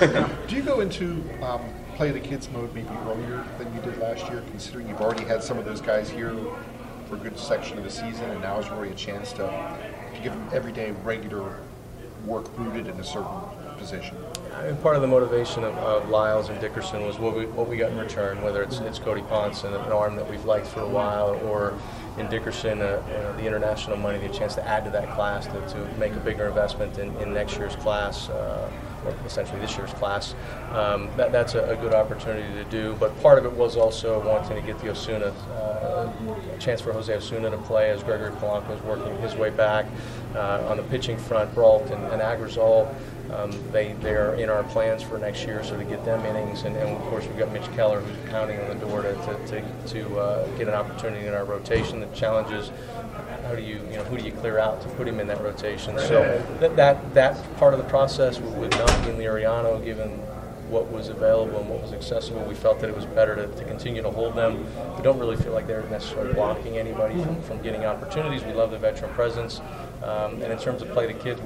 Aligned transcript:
Do 0.00 0.56
you 0.56 0.62
go 0.62 0.80
into 0.80 1.22
um, 1.40 1.62
play 1.94 2.10
the 2.10 2.18
kids 2.18 2.50
mode 2.50 2.74
maybe 2.74 2.88
earlier 3.06 3.44
than 3.58 3.72
you 3.72 3.80
did 3.82 3.96
last 3.98 4.28
year, 4.28 4.42
considering 4.50 4.88
you've 4.88 5.00
already 5.00 5.24
had 5.24 5.40
some 5.40 5.56
of 5.56 5.64
those 5.64 5.80
guys 5.80 6.10
here 6.10 6.34
for 7.08 7.14
a 7.14 7.18
good 7.18 7.38
section 7.38 7.78
of 7.78 7.84
the 7.84 7.90
season, 7.90 8.28
and 8.30 8.40
now 8.40 8.58
is 8.58 8.68
really 8.70 8.90
a 8.90 8.94
chance 8.94 9.30
to, 9.32 9.46
to 10.14 10.20
give 10.20 10.32
them 10.32 10.48
everyday 10.52 10.90
regular 11.04 11.60
work 12.26 12.46
rooted 12.58 12.88
in 12.88 12.98
a 12.98 13.04
certain 13.04 13.30
position? 13.76 14.16
And 14.54 14.80
part 14.82 14.96
of 14.96 15.02
the 15.02 15.08
motivation 15.08 15.62
of, 15.62 15.76
of 15.78 16.08
Lyles 16.08 16.48
and 16.48 16.60
Dickerson 16.60 17.06
was 17.06 17.20
what 17.20 17.36
we, 17.36 17.46
what 17.46 17.68
we 17.68 17.76
got 17.76 17.92
in 17.92 17.98
return, 17.98 18.42
whether 18.42 18.64
it's, 18.64 18.78
it's 18.80 18.98
Cody 18.98 19.22
Ponce 19.22 19.62
and 19.62 19.76
an 19.76 19.92
arm 19.92 20.16
that 20.16 20.28
we've 20.28 20.44
liked 20.44 20.66
for 20.66 20.80
a 20.80 20.88
while, 20.88 21.40
or 21.46 21.78
in 22.18 22.28
Dickerson, 22.28 22.80
uh, 22.80 23.34
the 23.36 23.46
international 23.46 23.96
money, 23.96 24.18
the 24.18 24.32
chance 24.32 24.56
to 24.56 24.66
add 24.66 24.84
to 24.84 24.90
that 24.90 25.08
class, 25.14 25.46
to, 25.46 25.68
to 25.68 25.98
make 25.98 26.12
a 26.14 26.20
bigger 26.20 26.48
investment 26.48 26.98
in, 26.98 27.14
in 27.18 27.32
next 27.32 27.56
year's 27.58 27.76
class. 27.76 28.28
Uh, 28.28 28.68
essentially 29.24 29.60
this 29.60 29.76
year's 29.76 29.92
class. 29.94 30.34
Um, 30.70 31.10
that, 31.16 31.32
that's 31.32 31.54
a, 31.54 31.64
a, 31.70 31.76
good 31.76 31.94
opportunity 31.94 32.52
to 32.54 32.64
do. 32.64 32.96
But 32.98 33.20
part 33.22 33.38
of 33.38 33.44
it 33.44 33.52
was 33.52 33.76
also 33.76 34.24
wanting 34.26 34.60
to 34.60 34.62
get 34.62 34.78
the 34.80 34.90
Osuna, 34.90 35.26
uh, 35.26 36.12
a 36.52 36.58
chance 36.58 36.80
for 36.80 36.92
Jose 36.92 37.14
Osuna 37.14 37.50
to 37.50 37.58
play 37.58 37.90
as 37.90 38.02
Gregory 38.02 38.32
Polanco 38.32 38.76
is 38.76 38.82
working 38.82 39.16
his 39.18 39.34
way 39.34 39.50
back. 39.50 39.86
Uh, 40.34 40.66
on 40.68 40.76
the 40.76 40.82
pitching 40.84 41.16
front, 41.16 41.54
Brault 41.54 41.90
and, 41.90 42.02
and 42.12 42.20
Agrazal, 42.20 42.92
um, 43.32 43.52
they, 43.72 43.94
they're 43.94 44.34
in 44.34 44.50
our 44.50 44.62
plans 44.64 45.02
for 45.02 45.18
next 45.18 45.44
year, 45.44 45.62
so 45.64 45.76
to 45.76 45.84
get 45.84 46.04
them 46.04 46.24
innings. 46.26 46.62
And, 46.62 46.76
and 46.76 46.90
of 46.90 47.02
course, 47.02 47.26
we've 47.26 47.38
got 47.38 47.52
Mitch 47.52 47.70
Keller 47.72 48.00
who's 48.00 48.30
pounding 48.30 48.60
on 48.60 48.68
the 48.68 48.86
door 48.86 49.02
to, 49.02 49.14
to, 49.14 49.46
to, 49.46 49.88
to 49.88 50.18
uh, 50.18 50.46
get 50.56 50.68
an 50.68 50.74
opportunity 50.74 51.26
in 51.26 51.34
our 51.34 51.44
rotation. 51.44 52.00
The 52.00 52.06
challenge 52.06 52.52
is 52.52 52.70
how 53.44 53.54
do 53.54 53.62
you, 53.62 53.76
you 53.90 53.96
know, 53.96 54.04
who 54.04 54.16
do 54.16 54.24
you 54.24 54.32
clear 54.32 54.58
out 54.58 54.80
to 54.82 54.88
put 54.90 55.06
him 55.06 55.20
in 55.20 55.26
that 55.28 55.42
rotation? 55.42 55.98
So 55.98 56.22
that 56.60 56.76
that, 56.76 57.14
that 57.14 57.56
part 57.56 57.74
of 57.74 57.78
the 57.78 57.88
process 57.88 58.38
with 58.40 58.70
Donkey 58.70 59.10
and 59.10 59.18
Liriano, 59.18 59.84
given 59.84 60.10
what 60.70 60.90
was 60.90 61.08
available 61.08 61.58
and 61.60 61.68
what 61.68 61.82
was 61.82 61.92
accessible, 61.92 62.42
we 62.44 62.54
felt 62.54 62.80
that 62.80 62.88
it 62.88 62.96
was 62.96 63.04
better 63.04 63.36
to, 63.36 63.46
to 63.54 63.64
continue 63.64 64.02
to 64.02 64.10
hold 64.10 64.34
them. 64.34 64.66
We 64.96 65.02
don't 65.02 65.18
really 65.18 65.36
feel 65.36 65.52
like 65.52 65.66
they're 65.66 65.82
necessarily 65.90 66.32
blocking 66.32 66.78
anybody 66.78 67.22
from, 67.22 67.40
from 67.42 67.62
getting 67.62 67.84
opportunities. 67.84 68.42
We 68.44 68.54
love 68.54 68.70
the 68.70 68.78
veteran 68.78 69.12
presence. 69.12 69.60
Um, 70.02 70.42
and 70.42 70.52
in 70.52 70.58
terms 70.58 70.82
of 70.82 70.90
play 70.90 71.06
the 71.06 71.18
kids, 71.18 71.40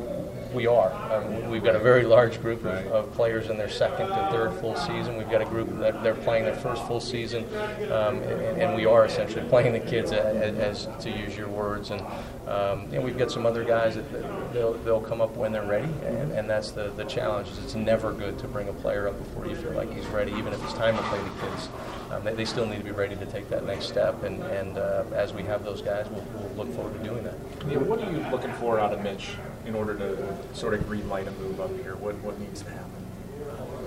we 0.52 0.66
are. 0.66 0.92
Um, 1.12 1.50
we've 1.50 1.62
got 1.62 1.76
a 1.76 1.78
very 1.78 2.04
large 2.04 2.40
group 2.40 2.64
of, 2.64 2.86
of, 2.86 3.12
players 3.12 3.50
in 3.50 3.58
their 3.58 3.68
second 3.68 4.08
to 4.08 4.28
third 4.30 4.52
full 4.60 4.76
season. 4.76 5.16
We've 5.16 5.30
got 5.30 5.42
a 5.42 5.44
group 5.44 5.78
that 5.78 6.02
they're 6.02 6.14
playing 6.14 6.44
their 6.44 6.54
first 6.54 6.86
full 6.86 7.00
season, 7.00 7.44
um, 7.90 8.18
and, 8.22 8.62
and, 8.62 8.74
we 8.74 8.86
are 8.86 9.04
essentially 9.04 9.46
playing 9.48 9.72
the 9.72 9.80
kids, 9.80 10.12
as, 10.12 10.86
as 10.86 11.02
to 11.04 11.10
use 11.10 11.36
your 11.36 11.48
words. 11.48 11.90
And, 11.90 12.00
um, 12.48 12.88
and 12.92 13.04
we've 13.04 13.18
got 13.18 13.30
some 13.30 13.46
other 13.46 13.64
guys 13.64 13.96
that 13.96 14.52
they'll, 14.52 14.74
they'll 14.74 15.00
come 15.00 15.20
up 15.20 15.36
when 15.36 15.52
they're 15.52 15.66
ready, 15.66 15.92
and, 16.04 16.32
and 16.32 16.48
that's 16.48 16.70
the, 16.70 16.90
the 16.96 17.04
challenge. 17.04 17.48
Is 17.48 17.58
it's 17.58 17.74
never 17.74 18.12
good 18.12 18.38
to 18.38 18.48
bring 18.48 18.68
a 18.68 18.72
player 18.72 19.08
up 19.08 19.18
before 19.18 19.46
you 19.46 19.56
feel 19.56 19.72
like 19.72 19.92
he's 19.92 20.06
ready, 20.06 20.32
even 20.32 20.52
if 20.52 20.62
it's 20.64 20.74
time 20.74 20.96
to 20.96 21.02
play 21.04 21.18
the 21.18 21.46
kids. 21.46 21.68
Um, 22.10 22.24
they, 22.24 22.34
they, 22.34 22.44
still 22.46 22.66
need 22.66 22.78
to 22.78 22.84
be 22.84 22.90
ready 22.90 23.16
to 23.16 23.26
take 23.26 23.50
that 23.50 23.66
next 23.66 23.86
step, 23.86 24.22
and, 24.22 24.42
and 24.44 24.78
uh, 24.78 25.04
as 25.12 25.34
we 25.34 25.42
have 25.42 25.62
those 25.62 25.82
guys, 25.82 26.08
we'll, 26.08 26.24
we'll 26.34 26.64
look 26.64 26.74
forward 26.74 26.96
to 26.96 27.04
doing 27.04 27.22
that. 27.24 27.34
Yeah, 27.68 27.78
what 27.78 28.02
are 28.02 28.10
you 28.10 28.18
looking 28.30 28.52
for 28.54 28.80
out 28.80 28.94
of 28.94 29.02
Mitch 29.02 29.32
in 29.68 29.74
order 29.74 29.94
to 29.94 30.56
sort 30.56 30.72
of 30.72 30.86
green 30.88 31.08
light 31.08 31.28
a 31.28 31.30
move 31.32 31.60
up 31.60 31.70
here? 31.82 31.94
What, 31.96 32.16
what 32.16 32.40
needs 32.40 32.62
to 32.62 32.70
happen? 32.70 32.90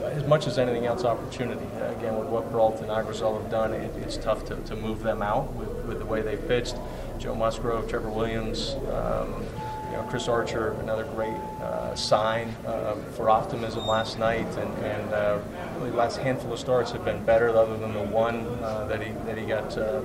As 0.04 0.26
much 0.28 0.48
as 0.48 0.58
anything 0.58 0.86
else, 0.86 1.04
opportunity. 1.04 1.66
Again, 1.98 2.18
with 2.18 2.28
what 2.28 2.52
Brault 2.52 2.80
and 2.82 2.90
Agrazal 2.90 3.42
have 3.42 3.52
done, 3.52 3.74
it, 3.74 3.96
it's 3.98 4.18
tough 4.18 4.46
to, 4.46 4.56
to 4.56 4.76
move 4.76 5.04
them 5.04 5.22
out 5.22 5.52
with, 5.54 5.70
with 5.86 6.00
the 6.00 6.06
way 6.06 6.22
they've 6.22 6.48
pitched. 6.48 6.76
Joe 7.18 7.36
Musgrove, 7.36 7.90
Trevor 7.90 8.10
Williams, 8.10 8.76
um, 8.92 9.44
you 9.90 9.98
know, 9.98 10.06
Chris 10.10 10.28
Archer, 10.28 10.72
another 10.82 11.04
great 11.04 11.34
uh, 11.62 11.96
sign 11.96 12.56
uh, 12.66 12.96
for 13.16 13.30
optimism 13.30 13.86
last 13.86 14.18
night, 14.18 14.48
and, 14.58 14.84
and 14.84 15.14
uh, 15.14 15.40
really 15.78 15.92
last 15.92 16.18
handful 16.18 16.54
of 16.54 16.60
starts 16.60 16.92
have 16.92 17.04
been 17.04 17.24
better, 17.26 17.50
other 17.50 17.78
than 17.78 17.94
the 17.94 18.04
one 18.04 18.48
uh, 18.64 18.86
that 18.86 19.02
he 19.02 19.12
that 19.26 19.38
he 19.38 19.46
got 19.46 19.78
uh, 19.78 20.02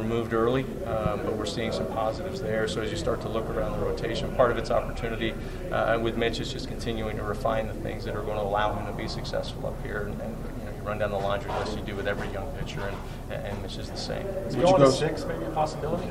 removed 0.00 0.32
early. 0.32 0.64
Um, 0.86 1.20
but 1.24 1.36
we're 1.36 1.46
seeing 1.46 1.72
some 1.72 1.86
positives 1.86 2.40
there. 2.40 2.66
So 2.66 2.80
as 2.80 2.90
you 2.90 2.96
start 2.96 3.20
to 3.22 3.28
look 3.28 3.48
around 3.48 3.78
the 3.78 3.84
rotation, 3.84 4.34
part 4.34 4.50
of 4.50 4.58
its 4.58 4.70
opportunity 4.70 5.34
uh, 5.70 5.98
with 6.00 6.16
Mitch 6.16 6.40
is 6.40 6.52
just 6.52 6.68
continuing 6.68 7.16
to 7.16 7.22
refine 7.22 7.66
the 7.66 7.74
things 7.74 8.04
that 8.04 8.16
are 8.16 8.22
going 8.22 8.36
to 8.36 8.42
allow 8.42 8.74
him 8.74 8.86
to 8.86 8.92
be 8.92 9.08
successful 9.08 9.66
up 9.66 9.82
here. 9.84 10.08
And, 10.10 10.20
and 10.20 10.36
you, 10.58 10.64
know, 10.64 10.76
you 10.76 10.82
run 10.82 10.98
down 10.98 11.10
the 11.10 11.18
laundry 11.18 11.50
list 11.52 11.76
you 11.76 11.84
do 11.84 11.94
with 11.94 12.08
every 12.08 12.28
young 12.30 12.50
pitcher, 12.58 12.80
and, 13.30 13.44
and 13.44 13.62
Mitch 13.62 13.76
is 13.76 13.90
the 13.90 13.96
same. 13.96 14.26
Is 14.26 14.56
going 14.56 14.80
to 14.80 14.90
six 14.90 15.24
maybe 15.24 15.44
a 15.44 15.50
possibility? 15.50 16.10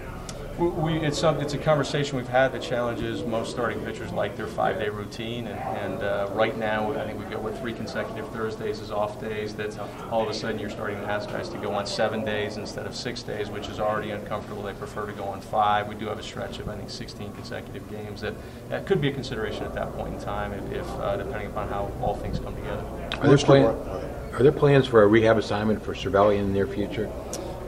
We, 0.59 0.97
it's, 0.97 1.17
some, 1.17 1.39
it's 1.39 1.53
a 1.53 1.57
conversation 1.57 2.17
we've 2.17 2.27
had. 2.27 2.51
The 2.51 2.59
challenge 2.59 3.01
is 3.01 3.23
most 3.23 3.49
starting 3.49 3.79
pitchers 3.79 4.11
like 4.11 4.35
their 4.35 4.45
five-day 4.45 4.89
routine, 4.89 5.47
and, 5.47 5.57
and 5.57 6.03
uh, 6.03 6.29
right 6.33 6.57
now 6.57 6.91
I 6.99 7.05
think 7.05 7.17
we've 7.17 7.29
got 7.29 7.41
what 7.41 7.57
three 7.59 7.71
consecutive 7.71 8.27
Thursdays 8.33 8.81
as 8.81 8.91
off 8.91 9.21
days. 9.21 9.55
That 9.55 9.79
all 10.11 10.21
of 10.21 10.27
a 10.27 10.33
sudden 10.33 10.59
you're 10.59 10.69
starting 10.69 10.97
to 10.97 11.05
ask 11.05 11.29
guys 11.29 11.47
to 11.49 11.57
go 11.59 11.71
on 11.71 11.85
seven 11.85 12.25
days 12.25 12.57
instead 12.57 12.85
of 12.85 12.93
six 12.93 13.23
days, 13.23 13.49
which 13.49 13.69
is 13.69 13.79
already 13.79 14.11
uncomfortable. 14.11 14.61
They 14.61 14.73
prefer 14.73 15.05
to 15.05 15.13
go 15.13 15.23
on 15.23 15.39
five. 15.39 15.87
We 15.87 15.95
do 15.95 16.07
have 16.07 16.19
a 16.19 16.23
stretch 16.23 16.59
of 16.59 16.67
I 16.67 16.75
think 16.75 16.89
16 16.89 17.31
consecutive 17.31 17.89
games 17.89 18.19
that, 18.19 18.33
that 18.67 18.85
could 18.85 18.99
be 18.99 19.07
a 19.07 19.13
consideration 19.13 19.63
at 19.63 19.73
that 19.75 19.93
point 19.93 20.15
in 20.15 20.19
time, 20.19 20.51
if, 20.51 20.71
if 20.73 20.89
uh, 20.99 21.15
depending 21.15 21.47
upon 21.47 21.69
how 21.69 21.89
all 22.01 22.15
things 22.15 22.37
come 22.37 22.53
together. 22.55 22.83
Are 23.21 23.27
there, 23.29 23.37
plan, 23.37 23.63
are 23.63 24.43
there 24.43 24.51
plans 24.51 24.87
for 24.87 25.03
a 25.03 25.07
rehab 25.07 25.37
assignment 25.37 25.81
for 25.81 25.93
Cervelli 25.93 26.37
in 26.37 26.47
the 26.47 26.53
near 26.53 26.67
future? 26.67 27.09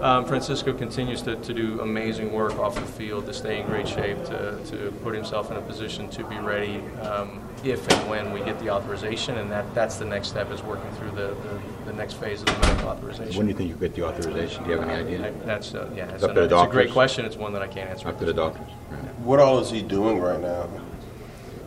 Um, 0.01 0.25
Francisco 0.25 0.73
continues 0.73 1.21
to, 1.21 1.35
to 1.35 1.53
do 1.53 1.79
amazing 1.81 2.33
work 2.33 2.57
off 2.57 2.73
the 2.73 2.81
field 2.81 3.27
to 3.27 3.33
stay 3.33 3.61
in 3.61 3.67
great 3.67 3.87
shape, 3.87 4.17
to, 4.25 4.59
to 4.65 4.91
put 5.03 5.13
himself 5.13 5.51
in 5.51 5.57
a 5.57 5.61
position 5.61 6.09
to 6.09 6.23
be 6.23 6.37
ready 6.37 6.77
um, 7.01 7.39
if 7.63 7.87
and 7.87 8.09
when 8.09 8.33
we 8.33 8.39
get 8.39 8.59
the 8.59 8.71
authorization, 8.71 9.37
and 9.37 9.51
that, 9.51 9.71
that's 9.75 9.97
the 9.97 10.05
next 10.05 10.29
step 10.29 10.49
is 10.51 10.63
working 10.63 10.91
through 10.93 11.11
the, 11.11 11.35
the, 11.35 11.61
the 11.85 11.93
next 11.93 12.13
phase 12.13 12.39
of 12.39 12.47
the 12.47 12.57
medical 12.67 12.89
authorization. 12.89 13.37
When 13.37 13.45
do 13.45 13.51
you 13.51 13.57
think 13.57 13.69
you 13.69 13.75
get 13.75 13.93
the 13.93 14.03
authorization? 14.07 14.63
Do 14.63 14.71
you 14.71 14.79
have 14.79 14.89
any 14.89 15.05
idea? 15.05 15.27
I, 15.27 15.29
that's 15.45 15.75
uh, 15.75 15.87
yeah, 15.95 16.09
it's, 16.09 16.23
up 16.23 16.35
a, 16.35 16.43
it's 16.45 16.53
a 16.53 16.67
great 16.67 16.91
question. 16.91 17.23
It's 17.23 17.37
one 17.37 17.53
that 17.53 17.61
I 17.61 17.67
can't 17.67 17.91
answer. 17.91 18.07
Up 18.07 18.17
to 18.17 18.25
the 18.25 18.33
doctors. 18.33 18.69
Right. 18.89 19.19
What 19.19 19.39
all 19.39 19.59
is 19.59 19.69
he 19.69 19.83
doing 19.83 20.17
right 20.17 20.41
now? 20.41 20.67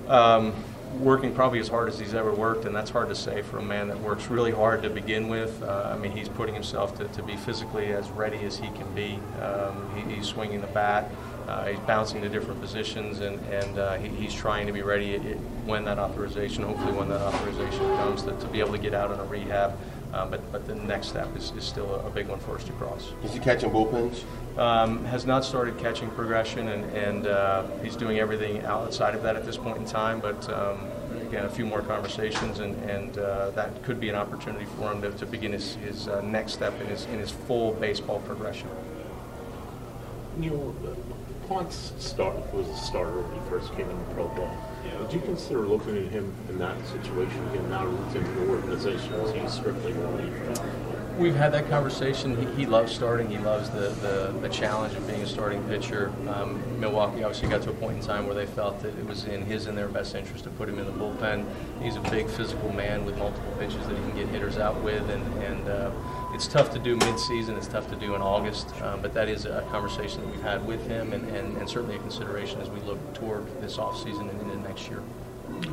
Um, 0.08 0.52
working 1.00 1.34
probably 1.34 1.58
as 1.58 1.68
hard 1.68 1.88
as 1.88 1.98
he's 1.98 2.14
ever 2.14 2.32
worked, 2.32 2.64
and 2.64 2.74
that's 2.74 2.90
hard 2.90 3.08
to 3.08 3.14
say 3.14 3.42
for 3.42 3.58
a 3.58 3.62
man 3.62 3.88
that 3.88 4.00
works 4.00 4.28
really 4.28 4.52
hard 4.52 4.82
to 4.82 4.90
begin 4.90 5.28
with. 5.28 5.62
Uh, 5.62 5.92
I 5.94 5.98
mean, 5.98 6.12
he's 6.12 6.28
putting 6.28 6.54
himself 6.54 6.96
to, 6.98 7.08
to 7.08 7.22
be 7.22 7.36
physically 7.36 7.92
as 7.92 8.08
ready 8.10 8.38
as 8.44 8.56
he 8.56 8.68
can 8.68 8.92
be. 8.94 9.18
Um, 9.42 9.90
he, 9.96 10.14
he's 10.14 10.26
swinging 10.26 10.60
the 10.60 10.66
bat. 10.68 11.10
Uh, 11.48 11.66
he's 11.66 11.78
bouncing 11.80 12.22
to 12.22 12.28
different 12.28 12.60
positions, 12.60 13.20
and, 13.20 13.38
and 13.46 13.78
uh, 13.78 13.96
he, 13.98 14.08
he's 14.08 14.32
trying 14.32 14.66
to 14.66 14.72
be 14.72 14.82
ready 14.82 15.18
when 15.66 15.84
that 15.84 15.98
authorization, 15.98 16.64
hopefully 16.64 16.92
when 16.92 17.08
that 17.08 17.20
authorization 17.20 17.80
comes, 17.96 18.22
to, 18.22 18.32
to 18.38 18.46
be 18.48 18.60
able 18.60 18.72
to 18.72 18.78
get 18.78 18.94
out 18.94 19.10
on 19.10 19.20
a 19.20 19.24
rehab. 19.24 19.76
Um, 20.14 20.30
but, 20.30 20.52
but 20.52 20.66
the 20.66 20.76
next 20.76 21.08
step 21.08 21.36
is, 21.36 21.52
is 21.56 21.64
still 21.64 21.92
a, 21.96 22.06
a, 22.06 22.10
big 22.10 22.28
one 22.28 22.38
for 22.38 22.54
us 22.54 22.62
to 22.64 22.72
cross. 22.74 23.12
Is 23.24 23.34
he 23.34 23.40
catching 23.40 23.70
bullpens? 23.70 24.22
Um, 24.56 25.04
has 25.06 25.26
not 25.26 25.44
started 25.44 25.78
catching 25.78 26.08
progression, 26.10 26.68
and, 26.68 26.84
and 26.96 27.26
uh, 27.26 27.64
he's 27.82 27.96
doing 27.96 28.20
everything 28.20 28.62
outside 28.64 29.16
of 29.16 29.22
that 29.24 29.34
at 29.34 29.44
this 29.44 29.56
point 29.56 29.78
in 29.78 29.84
time. 29.84 30.20
But 30.20 30.48
um, 30.48 30.86
again, 31.26 31.44
a 31.44 31.48
few 31.48 31.66
more 31.66 31.82
conversations, 31.82 32.60
and, 32.60 32.76
and 32.88 33.18
uh, 33.18 33.50
that 33.50 33.82
could 33.82 33.98
be 33.98 34.08
an 34.10 34.14
opportunity 34.14 34.66
for 34.76 34.92
him 34.92 35.02
to, 35.02 35.10
to 35.10 35.26
begin 35.26 35.50
his, 35.50 35.74
his 35.76 36.06
uh, 36.06 36.20
next 36.20 36.52
step 36.52 36.80
in 36.80 36.86
his, 36.86 37.04
in 37.06 37.18
his 37.18 37.32
full 37.32 37.72
baseball 37.72 38.20
progression. 38.20 38.68
Neal, 40.36 40.72
Ponce 41.48 41.92
start, 41.98 42.36
was 42.54 42.68
a 42.68 42.76
starter 42.76 43.22
when 43.22 43.42
he 43.42 43.50
first 43.50 43.74
came 43.74 43.90
into 43.90 44.14
pro 44.14 44.28
ball. 44.28 44.56
Would 45.00 45.12
you 45.12 45.20
consider 45.20 45.60
looking 45.60 45.96
at 45.96 46.12
him 46.12 46.32
in 46.48 46.58
that 46.58 46.76
situation 46.86 47.48
again, 47.48 47.68
now 47.70 47.88
within 47.88 48.22
the 48.36 48.52
organization, 48.52 49.12
as 49.14 49.32
he's 49.32 49.52
strictly 49.52 49.92
relief? 49.92 50.32
We've 51.18 51.34
had 51.34 51.52
that 51.52 51.68
conversation. 51.70 52.36
He, 52.36 52.62
he 52.62 52.66
loves 52.66 52.92
starting. 52.92 53.30
He 53.30 53.38
loves 53.38 53.70
the, 53.70 53.90
the, 54.02 54.34
the, 54.40 54.48
challenge 54.48 54.94
of 54.94 55.06
being 55.06 55.22
a 55.22 55.26
starting 55.26 55.62
pitcher. 55.68 56.12
Um, 56.28 56.60
Milwaukee 56.80 57.22
obviously 57.22 57.48
got 57.48 57.62
to 57.62 57.70
a 57.70 57.74
point 57.74 57.98
in 57.98 58.02
time 58.02 58.26
where 58.26 58.34
they 58.34 58.46
felt 58.46 58.82
that 58.82 58.98
it 58.98 59.06
was 59.06 59.24
in 59.24 59.46
his 59.46 59.66
and 59.66 59.78
their 59.78 59.86
best 59.86 60.16
interest 60.16 60.42
to 60.44 60.50
put 60.50 60.68
him 60.68 60.80
in 60.80 60.86
the 60.86 60.92
bullpen. 60.92 61.46
He's 61.80 61.94
a 61.94 62.00
big 62.00 62.28
physical 62.28 62.72
man 62.72 63.04
with 63.04 63.16
multiple 63.16 63.52
pitches 63.60 63.86
that 63.86 63.96
he 63.96 64.02
can 64.02 64.16
get 64.16 64.28
hitters 64.28 64.58
out 64.58 64.82
with, 64.82 65.08
and, 65.08 65.22
and 65.44 65.68
uh, 65.68 65.92
it's 66.32 66.48
tough 66.48 66.72
to 66.72 66.80
do 66.80 66.96
mid-season. 66.96 67.56
It's 67.56 67.68
tough 67.68 67.88
to 67.90 67.96
do 67.96 68.16
in 68.16 68.20
August, 68.20 68.74
um, 68.82 69.00
but 69.00 69.14
that 69.14 69.28
is 69.28 69.46
a 69.46 69.64
conversation 69.70 70.20
that 70.22 70.30
we've 70.30 70.42
had 70.42 70.66
with 70.66 70.84
him, 70.88 71.12
and, 71.12 71.28
and, 71.28 71.56
and 71.58 71.68
certainly 71.68 71.94
a 71.94 72.00
consideration 72.00 72.60
as 72.60 72.68
we 72.70 72.80
look 72.80 73.14
toward 73.14 73.46
this 73.60 73.76
offseason 73.76 74.30
and 74.30 74.40
into 74.40 74.56
next 74.68 74.88
year. 74.88 75.02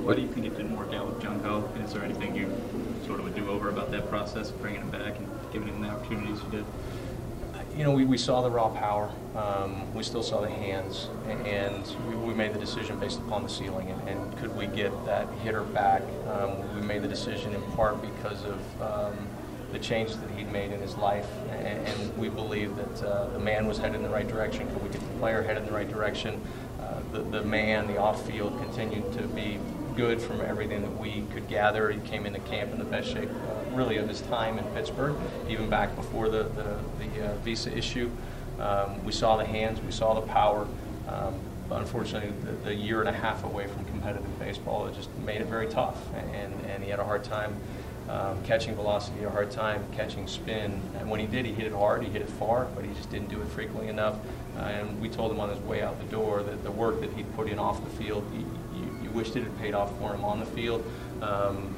Why 0.04 0.14
do 0.14 0.22
you 0.22 0.28
think 0.28 0.46
it 0.46 0.56
didn't 0.56 0.78
work 0.78 0.94
out 0.94 1.08
with 1.08 1.24
Jung 1.24 1.40
Ho? 1.40 1.68
Is 1.84 1.94
there 1.94 2.04
anything 2.04 2.36
you 2.36 2.54
sort 3.12 3.20
of 3.20 3.28
a 3.28 3.38
do-over 3.38 3.68
about 3.68 3.92
that 3.92 4.08
process, 4.10 4.52
of 4.52 4.62
bringing 4.62 4.80
him 4.80 4.90
back 4.90 5.18
and 5.18 5.28
giving 5.52 5.68
him 5.68 5.82
the 5.82 5.90
opportunities 5.90 6.42
you 6.44 6.50
did? 6.50 6.66
You 7.76 7.84
know, 7.84 7.92
we, 7.92 8.06
we 8.06 8.18
saw 8.18 8.42
the 8.42 8.50
raw 8.50 8.70
power. 8.70 9.12
Um, 9.36 9.94
we 9.94 10.02
still 10.02 10.24
saw 10.24 10.40
the 10.40 10.50
hands, 10.50 11.10
and 11.28 11.86
we, 12.08 12.16
we 12.16 12.34
made 12.34 12.54
the 12.54 12.60
decision 12.60 12.98
based 13.00 13.20
upon 13.20 13.44
the 13.44 13.50
ceiling. 13.50 13.90
And, 13.90 14.08
and 14.08 14.38
could 14.38 14.56
we 14.56 14.68
get 14.68 14.94
that 15.06 15.28
hitter 15.44 15.64
back? 15.64 16.04
Um, 16.30 16.74
we 16.74 16.82
made 16.82 17.02
the 17.02 17.08
decision 17.10 17.54
in 17.54 17.62
part 17.74 18.02
because 18.02 18.46
of 18.46 18.82
um, 18.82 19.28
the 19.74 19.80
change 19.80 20.16
that 20.16 20.30
he'd 20.38 20.50
made 20.50 20.72
in 20.72 20.80
his 20.80 20.96
life, 20.96 21.28
and, 21.50 21.86
and 21.86 22.18
we 22.18 22.30
believe 22.30 22.78
that 22.78 23.04
uh, 23.04 23.28
the 23.32 23.40
man 23.40 23.68
was 23.68 23.78
headed 23.78 23.96
in 23.96 24.04
the 24.04 24.10
right 24.10 24.28
direction. 24.28 24.70
Could 24.72 24.84
we 24.84 24.90
get 24.90 25.02
the 25.02 25.20
player 25.20 25.44
headed 25.44 25.64
in 25.64 25.70
the 25.70 25.76
right 25.76 25.90
direction? 25.90 26.42
Uh, 26.80 27.02
the, 27.12 27.20
the 27.24 27.44
man, 27.44 27.88
the 27.88 27.98
off-field, 27.98 28.58
continued 28.62 29.12
to 29.14 29.24
be 29.28 29.60
good 29.96 30.22
from 30.22 30.42
everything 30.42 30.82
that 30.82 31.00
we 31.00 31.24
could 31.34 31.48
gather. 31.48 31.90
He 31.90 32.00
came 32.02 32.26
into 32.26 32.40
camp 32.40 32.72
in 32.72 32.80
the 32.80 32.86
best 32.86 33.12
shape, 33.12 33.30
uh, 33.30 33.76
really, 33.76 33.98
of 33.98 34.08
his 34.08 34.22
time 34.22 34.58
in 34.58 34.66
Pittsburgh, 34.74 35.16
even 35.50 35.70
back 35.70 35.96
before 35.96 36.30
the, 36.30 36.44
the, 36.44 36.78
the 37.00 37.32
uh, 37.32 37.36
visa 37.38 37.76
issue. 37.76 38.10
Um, 38.60 39.04
we 39.04 39.12
saw 39.12 39.38
the 39.38 39.46
hands, 39.46 39.82
we 39.82 39.92
saw 39.92 40.14
the 40.14 40.22
power. 40.22 40.68
Um, 41.08 41.40
unfortunately, 41.72 42.32
the, 42.44 42.52
the, 42.70 42.76
year 42.76 43.00
and 43.00 43.10
a 43.10 43.14
half 43.14 43.44
away 43.44 43.68
from 43.68 43.86
competitive 43.86 44.40
baseball, 44.40 44.88
it 44.88 44.96
just 44.96 45.10
made 45.20 45.42
it 45.42 45.48
very 45.48 45.68
tough. 45.68 45.98
And, 46.16 46.54
and 46.66 46.84
he 46.84 46.90
had 46.90 47.00
a 47.00 47.04
hard 47.04 47.24
time 47.24 47.56
um, 48.10 48.44
catching 48.44 48.76
velocity, 48.76 49.24
a 49.24 49.30
hard 49.30 49.52
time 49.52 49.84
catching 49.94 50.28
spin. 50.28 50.82
And 51.00 51.10
when 51.10 51.20
he 51.20 51.28
did, 51.28 51.46
he 51.46 51.54
hit 51.54 51.66
it 51.66 51.74
hard, 51.74 52.04
he 52.04 52.10
hit 52.10 52.22
it 52.22 52.30
far, 52.30 52.66
but 52.76 52.84
he 52.84 52.94
just 52.94 53.10
didn't 53.10 53.30
do 53.30 53.42
it 53.42 53.48
frequently 53.48 53.88
enough. 53.88 54.18
Uh, 54.58 54.62
and 54.62 55.02
we 55.02 55.10
told 55.10 55.32
him 55.32 55.40
on 55.40 55.50
his 55.50 55.60
way 55.60 55.82
out 55.82 56.00
the 56.00 56.12
door 56.12 56.44
that 56.44 56.64
the 56.64 56.72
work 56.72 57.00
that 57.02 57.12
he'd 57.14 57.34
put 57.36 57.48
in 57.48 57.58
off 57.58 57.84
the 57.84 58.04
field, 58.04 58.26
you 58.36 58.46
wished 59.12 59.36
it 59.36 59.44
had 59.44 59.58
paid 59.60 59.74
off 59.74 59.98
for 60.00 60.14
him 60.14 60.24
on 60.24 60.40
the 60.40 60.46
field. 60.46 60.84
Um, 61.22 61.76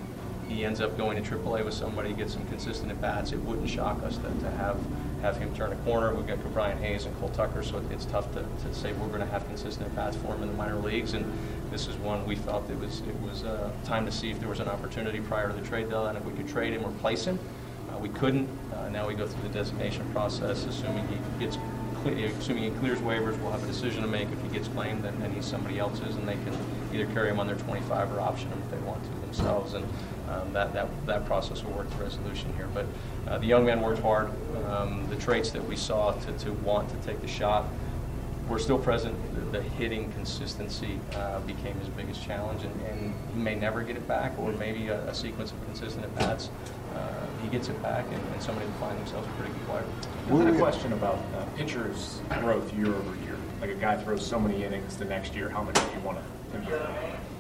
he 0.47 0.65
ends 0.65 0.81
up 0.81 0.97
going 0.97 1.21
to 1.21 1.30
AAA 1.30 1.63
with 1.65 1.74
somebody, 1.74 2.13
gets 2.13 2.33
some 2.33 2.45
consistent 2.47 2.91
at 2.91 3.01
bats. 3.01 3.31
It 3.31 3.39
wouldn't 3.39 3.69
shock 3.69 4.01
us 4.03 4.18
to, 4.18 4.24
to 4.24 4.51
have 4.51 4.77
have 5.21 5.38
him 5.38 5.56
turn 5.56 5.71
a 5.71 5.75
corner. 5.77 6.13
We've 6.13 6.27
got 6.27 6.38
Ke'Bryan 6.39 6.77
Hayes 6.80 7.06
and 7.06 7.18
Cole 7.18 7.30
Tucker, 7.30 7.63
so 7.63 7.81
it's 7.91 8.03
tough 8.03 8.33
to, 8.33 8.41
to 8.44 8.75
say 8.75 8.91
we're 8.91 9.07
going 9.07 9.21
to 9.21 9.25
have 9.25 9.47
consistent 9.47 9.88
at 9.88 9.95
bats 9.95 10.18
for 10.18 10.35
him 10.35 10.44
in 10.44 10.50
the 10.50 10.53
minor 10.56 10.75
leagues. 10.75 11.13
And 11.13 11.25
this 11.71 11.88
is 11.88 11.95
one 11.95 12.25
we 12.25 12.35
felt 12.35 12.69
it 12.69 12.77
was 12.77 13.00
it 13.01 13.15
was 13.21 13.44
uh, 13.44 13.71
time 13.85 14.06
to 14.06 14.12
see 14.12 14.31
if 14.31 14.39
there 14.41 14.50
was 14.50 14.59
an 14.59 14.68
opportunity 14.68 15.21
prior 15.21 15.47
to 15.47 15.53
the 15.53 15.65
trade 15.65 15.89
deadline 15.89 16.18
and 16.18 16.25
if 16.25 16.25
we 16.30 16.38
could 16.38 16.50
trade 16.50 16.74
him 16.74 16.83
or 16.83 16.91
place 17.00 17.24
him. 17.24 17.39
Uh, 17.89 17.97
we 18.00 18.09
couldn't. 18.09 18.50
Uh, 18.74 18.89
now 18.89 19.07
we 19.07 19.13
go 19.13 19.25
through 19.25 19.44
the 19.44 19.53
designation 19.53 20.06
process, 20.12 20.65
assuming 20.65 21.07
he 21.07 21.18
gets 21.39 21.57
assuming 22.06 22.63
he 22.63 22.80
clears 22.80 23.00
waivers, 23.00 23.39
we'll 23.41 23.51
have 23.51 23.63
a 23.63 23.68
decision 23.68 24.01
to 24.01 24.07
make. 24.07 24.30
If 24.30 24.41
he 24.41 24.50
gets 24.50 24.68
claimed, 24.68 25.03
then, 25.03 25.18
then 25.21 25.31
he's 25.31 25.45
somebody 25.45 25.80
else's, 25.80 26.15
and 26.15 26.27
they 26.27 26.33
can 26.33 26.57
either 26.94 27.12
carry 27.13 27.30
them 27.30 27.40
on 27.40 27.48
their 27.48 27.56
25 27.56 28.12
or 28.13 28.19
option 28.22 28.50
them 28.50 28.62
if 28.63 28.72
they 28.72 28.86
want 28.86 29.04
to 29.04 29.10
themselves. 29.22 29.74
And 29.74 29.86
um, 30.30 30.54
that, 30.54 30.74
that, 30.74 30.88
that 31.06 31.25
process 31.25 31.63
will 31.63 31.74
work 31.74 31.90
to 31.92 31.98
resolution 31.98 32.54
here. 32.56 32.69
But 32.74 32.86
uh, 33.28 33.38
the 33.40 33.45
young 33.45 33.66
man 33.66 33.81
worked 33.81 34.01
hard. 34.01 34.30
Um, 34.68 35.07
the 35.10 35.16
traits 35.16 35.51
that 35.51 35.63
we 35.63 35.75
saw 35.75 36.12
to, 36.12 36.31
to 36.31 36.54
want 36.54 36.90
to 36.90 36.95
take 37.07 37.22
the 37.22 37.28
shot 37.28 37.66
were 38.48 38.60
still 38.60 38.80
present. 38.80 39.16
The, 39.36 39.60
the 39.60 39.62
hitting 39.62 40.12
consistency 40.13 41.00
uh, 41.16 41.40
became 41.42 41.78
his 41.80 41.90
biggest 41.90 42.24
challenge, 42.24 42.63
and, 42.63 42.81
and, 42.88 43.13
he 43.34 43.40
may 43.40 43.56
never 43.56 43.81
get 43.81 43.95
it 43.95 44.07
back, 44.07 44.38
or 44.38 44.51
maybe 44.54 44.90
a, 44.90 45.00
a 45.07 45.13
sequence 45.13 45.51
of 45.51 45.63
consistent 45.66 46.06
at 46.06 46.16
bats. 46.16 46.50
Uh, 46.95 47.10
he 47.42 47.50
gets 47.50 47.68
it 47.69 47.81
back, 47.81 48.06
and, 48.06 48.22
and 48.34 48.42
somebody 48.42 48.68
will 48.68 48.74
find 48.74 48.98
themselves 49.00 49.28
a 49.28 49.31
pretty 49.31 49.51
good 49.54 49.68
player. 49.68 49.86
I 50.30 50.45
had 50.45 50.54
a 50.54 50.57
question 50.57 50.94
about 50.94 51.16
uh, 51.36 51.45
pitchers' 51.56 52.22
growth 52.40 52.72
year 52.74 52.94
over 52.94 53.16
year. 53.24 53.36
Like 53.60 53.72
a 53.72 53.75
guy 53.75 53.98
throws 53.98 54.25
so 54.25 54.40
many 54.40 54.63
innings 54.63 54.98
the 54.98 55.06
next 55.06 55.36
year, 55.36 55.50
how 55.50 55.63
much 55.63 55.75
do 55.75 55.81
you 55.95 56.01
want 56.06 56.18
to 56.19 56.43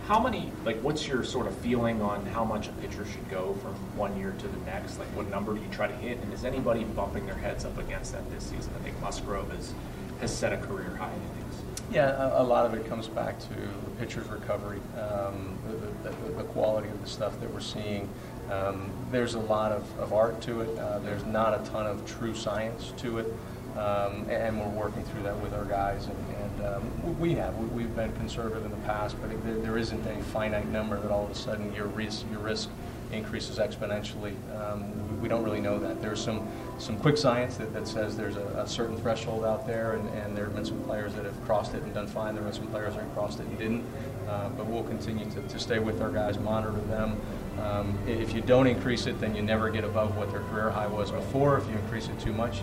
how 0.07 0.19
many, 0.19 0.51
like, 0.65 0.77
what's 0.81 1.07
your 1.07 1.23
sort 1.23 1.47
of 1.47 1.55
feeling 1.57 2.01
on 2.01 2.25
how 2.25 2.43
much 2.43 2.67
a 2.67 2.71
pitcher 2.73 3.05
should 3.05 3.29
go 3.29 3.53
from 3.61 3.73
one 3.97 4.17
year 4.19 4.33
to 4.37 4.47
the 4.47 4.57
next? 4.65 4.99
Like, 4.99 5.07
what 5.09 5.29
number 5.29 5.53
do 5.53 5.61
you 5.61 5.67
try 5.71 5.87
to 5.87 5.95
hit? 5.95 6.17
And 6.17 6.33
is 6.33 6.43
anybody 6.43 6.83
bumping 6.83 7.25
their 7.25 7.35
heads 7.35 7.63
up 7.63 7.77
against 7.77 8.11
that 8.11 8.29
this 8.29 8.43
season? 8.43 8.73
I 8.79 8.83
think 8.83 8.99
Musgrove 8.99 9.49
has, 9.51 9.73
has 10.19 10.35
set 10.35 10.51
a 10.51 10.57
career 10.57 10.95
high 10.97 11.11
in 11.11 11.21
innings. 11.21 11.61
Yeah, 11.89 12.09
a, 12.17 12.41
a 12.41 12.43
lot 12.43 12.65
of 12.65 12.73
it 12.73 12.85
comes 12.87 13.07
back 13.07 13.39
to 13.39 13.49
the 13.49 13.91
pitcher's 13.97 14.27
recovery, 14.27 14.79
um, 14.99 15.57
the, 16.03 16.09
the, 16.09 16.33
the, 16.37 16.43
quality 16.43 16.89
of 16.89 17.01
the 17.01 17.07
stuff 17.07 17.39
that 17.39 17.53
we're 17.53 17.59
seeing. 17.61 18.09
Um, 18.51 18.91
there's 19.09 19.35
a 19.35 19.39
lot 19.39 19.71
of, 19.71 19.99
of 19.99 20.11
art 20.11 20.41
to 20.41 20.61
it. 20.61 20.77
Uh, 20.77 20.99
there's 20.99 21.23
not 21.25 21.59
a 21.59 21.69
ton 21.69 21.85
of 21.85 22.05
true 22.05 22.35
science 22.35 22.91
to 22.97 23.19
it. 23.19 23.33
Um, 23.77 24.29
and 24.29 24.59
we're 24.59 24.67
working 24.69 25.03
through 25.03 25.23
that 25.23 25.39
with 25.39 25.53
our 25.53 25.65
guys. 25.65 26.05
And, 26.05 26.35
and 26.35 26.75
um, 26.75 27.19
we 27.19 27.33
have. 27.35 27.57
We, 27.71 27.83
have 27.83 27.95
been 27.95 28.13
conservative 28.13 28.63
in 28.65 28.71
the 28.71 28.77
past, 28.77 29.15
but 29.19 29.43
there, 29.43 29.55
there 29.55 29.77
isn't 29.77 30.05
a 30.05 30.21
finite 30.25 30.67
number 30.67 30.99
that 30.99 31.11
all 31.11 31.25
of 31.25 31.31
a 31.31 31.35
sudden 31.35 31.73
your 31.73 31.87
risk, 31.87 32.25
your 32.31 32.39
risk 32.39 32.69
increases 33.11 33.57
exponentially. 33.57 34.35
Um, 34.59 35.21
we 35.21 35.27
don't 35.27 35.43
really 35.43 35.61
know 35.61 35.79
that. 35.79 36.01
There's 36.01 36.23
some, 36.23 36.47
some 36.77 36.97
quick 36.99 37.17
science 37.17 37.57
that, 37.57 37.73
that 37.73 37.87
says 37.87 38.15
there's 38.15 38.37
a, 38.37 38.45
a 38.57 38.67
certain 38.67 38.97
threshold 38.97 39.43
out 39.43 39.65
there, 39.65 39.93
and, 39.93 40.07
and, 40.09 40.35
there 40.35 40.45
have 40.45 40.55
been 40.55 40.65
some 40.65 40.81
players 40.83 41.13
that 41.15 41.25
have 41.25 41.45
crossed 41.45 41.73
it 41.73 41.83
and 41.83 41.93
done 41.93 42.07
fine. 42.07 42.33
There 42.35 42.43
have 42.43 42.53
been 42.53 42.61
some 42.63 42.71
players 42.71 42.95
that 42.95 43.03
have 43.03 43.13
crossed 43.13 43.39
it 43.39 43.45
and 43.47 43.57
didn't. 43.57 43.85
Uh, 44.27 44.49
but 44.49 44.65
we'll 44.65 44.83
continue 44.83 45.29
to, 45.29 45.41
to 45.41 45.59
stay 45.59 45.79
with 45.79 46.01
our 46.01 46.09
guys, 46.09 46.39
monitor 46.39 46.79
them. 46.87 47.19
Um, 47.61 47.97
if 48.07 48.33
you 48.33 48.41
don't 48.41 48.67
increase 48.67 49.05
it, 49.05 49.19
then 49.19 49.35
you 49.35 49.41
never 49.41 49.69
get 49.69 49.83
above 49.83 50.17
what 50.17 50.31
their 50.31 50.41
career 50.41 50.69
high 50.69 50.87
was 50.87 51.11
before. 51.11 51.57
If 51.57 51.67
you 51.67 51.73
increase 51.73 52.07
it 52.07 52.19
too 52.19 52.33
much, 52.33 52.61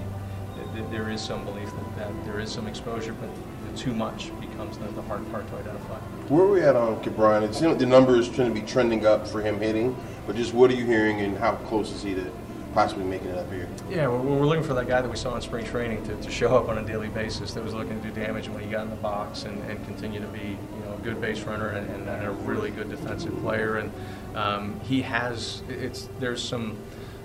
there 0.91 1.11
is 1.11 1.21
some 1.21 1.45
belief 1.45 1.71
that, 1.71 1.97
that 1.97 2.25
there 2.25 2.41
is 2.41 2.51
some 2.51 2.67
exposure, 2.67 3.15
but 3.15 3.29
too 3.77 3.95
much 3.95 4.31
becomes 4.41 4.79
the, 4.79 4.87
the 4.89 5.03
hard 5.03 5.29
part 5.31 5.47
to 5.49 5.57
identify. 5.57 5.99
Where 6.29 6.45
are 6.45 6.51
we 6.51 6.63
at 6.63 6.77
on 6.77 7.03
Ke'Bryan? 7.03 7.43
It 7.43 7.55
seems 7.55 7.69
like 7.69 7.79
the 7.79 7.87
numbers 7.87 8.29
tend 8.29 8.55
to 8.55 8.61
be 8.61 8.67
trending 8.67 9.07
up 9.07 9.27
for 9.27 9.41
him 9.41 9.59
hitting, 9.61 9.97
but 10.27 10.37
just 10.37 10.55
what 10.55 10.71
are 10.71 10.75
you 10.75 10.87
hearing 10.87 11.21
and 11.21 11.37
how 11.37 11.57
close 11.57 11.93
is 11.93 12.03
he 12.03 12.15
to 12.15 12.31
possibly 12.75 13.05
making 13.05 13.29
it 13.29 13.39
up 13.39 13.51
here? 13.53 13.69
Yeah, 13.89 14.09
we're, 14.09 14.19
we're 14.21 14.47
looking 14.47 14.65
for 14.65 14.75
that 14.75 14.87
guy 14.87 15.01
that 15.03 15.11
we 15.11 15.17
saw 15.17 15.35
in 15.35 15.43
spring 15.43 15.65
training 15.65 16.05
to, 16.07 16.17
to 16.17 16.31
show 16.31 16.57
up 16.57 16.69
on 16.69 16.79
a 16.79 16.83
daily 16.87 17.09
basis 17.09 17.53
that 17.55 17.65
was 17.65 17.75
looking 17.75 18.01
to 18.01 18.09
do 18.09 18.15
damage 18.15 18.49
when 18.49 18.63
he 18.63 18.71
got 18.71 18.85
in 18.85 18.91
the 18.91 18.97
box 18.97 19.45
and, 19.45 19.59
and 19.71 19.85
continue 19.87 20.21
to 20.21 20.27
be 20.29 20.51
you 20.51 20.85
know 20.85 20.95
a 20.95 21.03
good 21.03 21.21
base 21.21 21.43
runner 21.43 21.71
and, 21.71 22.09
and 22.09 22.27
a 22.27 22.31
really 22.31 22.71
good 22.71 22.89
defensive 22.91 23.37
player. 23.41 23.79
And 23.79 23.93
um, 24.37 24.81
he 24.81 25.03
has 25.03 25.63
it's 25.69 26.09
there's 26.19 26.43
some. 26.43 26.77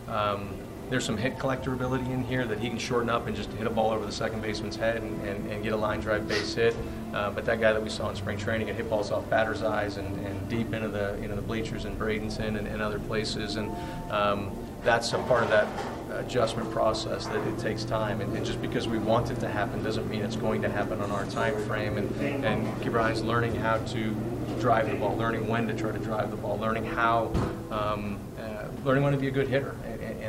Um, 0.08 0.50
there's 0.90 1.04
some 1.04 1.18
hit 1.18 1.40
collector 1.40 1.74
ability 1.74 2.12
in 2.12 2.24
here 2.24 2.46
that 2.46 2.60
he 2.60 2.70
can 2.70 2.78
shorten 2.78 3.10
up 3.10 3.28
and 3.28 3.36
just 3.36 3.52
hit 3.54 3.66
a 3.66 3.70
ball 3.70 3.92
over 3.92 4.06
the 4.06 4.12
second 4.12 4.42
baseman's 4.42 4.76
head 4.76 5.02
and, 5.02 5.22
and, 5.28 5.52
and 5.52 5.64
get 5.64 5.74
a 5.74 5.78
line 5.78 6.00
drive 6.00 6.28
base 6.28 6.54
hit. 6.54 6.76
Uh, 7.14 7.32
but 7.32 7.46
that 7.46 7.60
guy 7.60 7.74
that 7.74 7.82
we 7.82 7.90
saw 7.90 8.10
in 8.10 8.16
spring 8.16 8.38
training 8.38 8.68
hit 8.68 8.90
balls 8.90 9.12
off 9.12 9.28
batter's 9.30 9.64
eyes 9.64 9.98
and, 9.98 10.26
and 10.26 10.50
deep 10.50 10.74
into 10.74 10.88
the 10.88 11.18
you 11.22 11.28
know 11.28 11.36
the 11.36 11.42
bleachers 11.42 11.86
in 11.86 11.96
Bradenton 11.96 12.58
and, 12.58 12.68
and 12.68 12.82
other 12.82 13.00
places, 13.00 13.56
and 13.56 13.72
um, 14.12 14.52
that's 14.84 15.14
a 15.14 15.18
part 15.20 15.44
of 15.44 15.50
that 15.50 15.68
adjustment 16.12 16.70
process 16.72 17.26
that 17.28 17.48
it 17.48 17.58
takes 17.58 17.84
time. 17.84 18.22
And, 18.22 18.36
and, 18.38 18.46
just 18.46 18.62
because 18.62 18.88
we 18.88 19.00
want 19.00 19.32
it 19.32 19.40
to 19.40 19.48
happen 19.48 19.84
doesn't 19.84 20.10
mean 20.10 20.22
it's 20.22 20.36
going 20.36 20.62
to 20.62 20.70
happen 20.70 21.02
on 21.02 21.12
our 21.12 21.26
time 21.26 21.58
frame. 21.66 21.98
And 21.98 22.46
and 22.46 22.68
Ke'Bryan's 22.82 23.24
learning 23.24 23.56
how 23.56 23.78
to 23.78 24.16
drive 24.60 24.90
the 24.90 24.96
ball, 24.96 25.18
learning 25.18 25.48
when 25.48 25.68
to 25.68 25.74
try 25.74 25.92
to 25.92 26.00
drive 26.00 26.32
the 26.32 26.38
ball, 26.38 26.58
learning 26.58 26.86
how. 26.86 27.32
Um, 27.72 28.20
uh, 28.40 28.68
learning 28.84 29.04
when 29.04 29.14
to 29.14 29.20
be 29.20 29.28
a 29.28 29.32
good 29.32 29.48
hitter, 29.48 29.76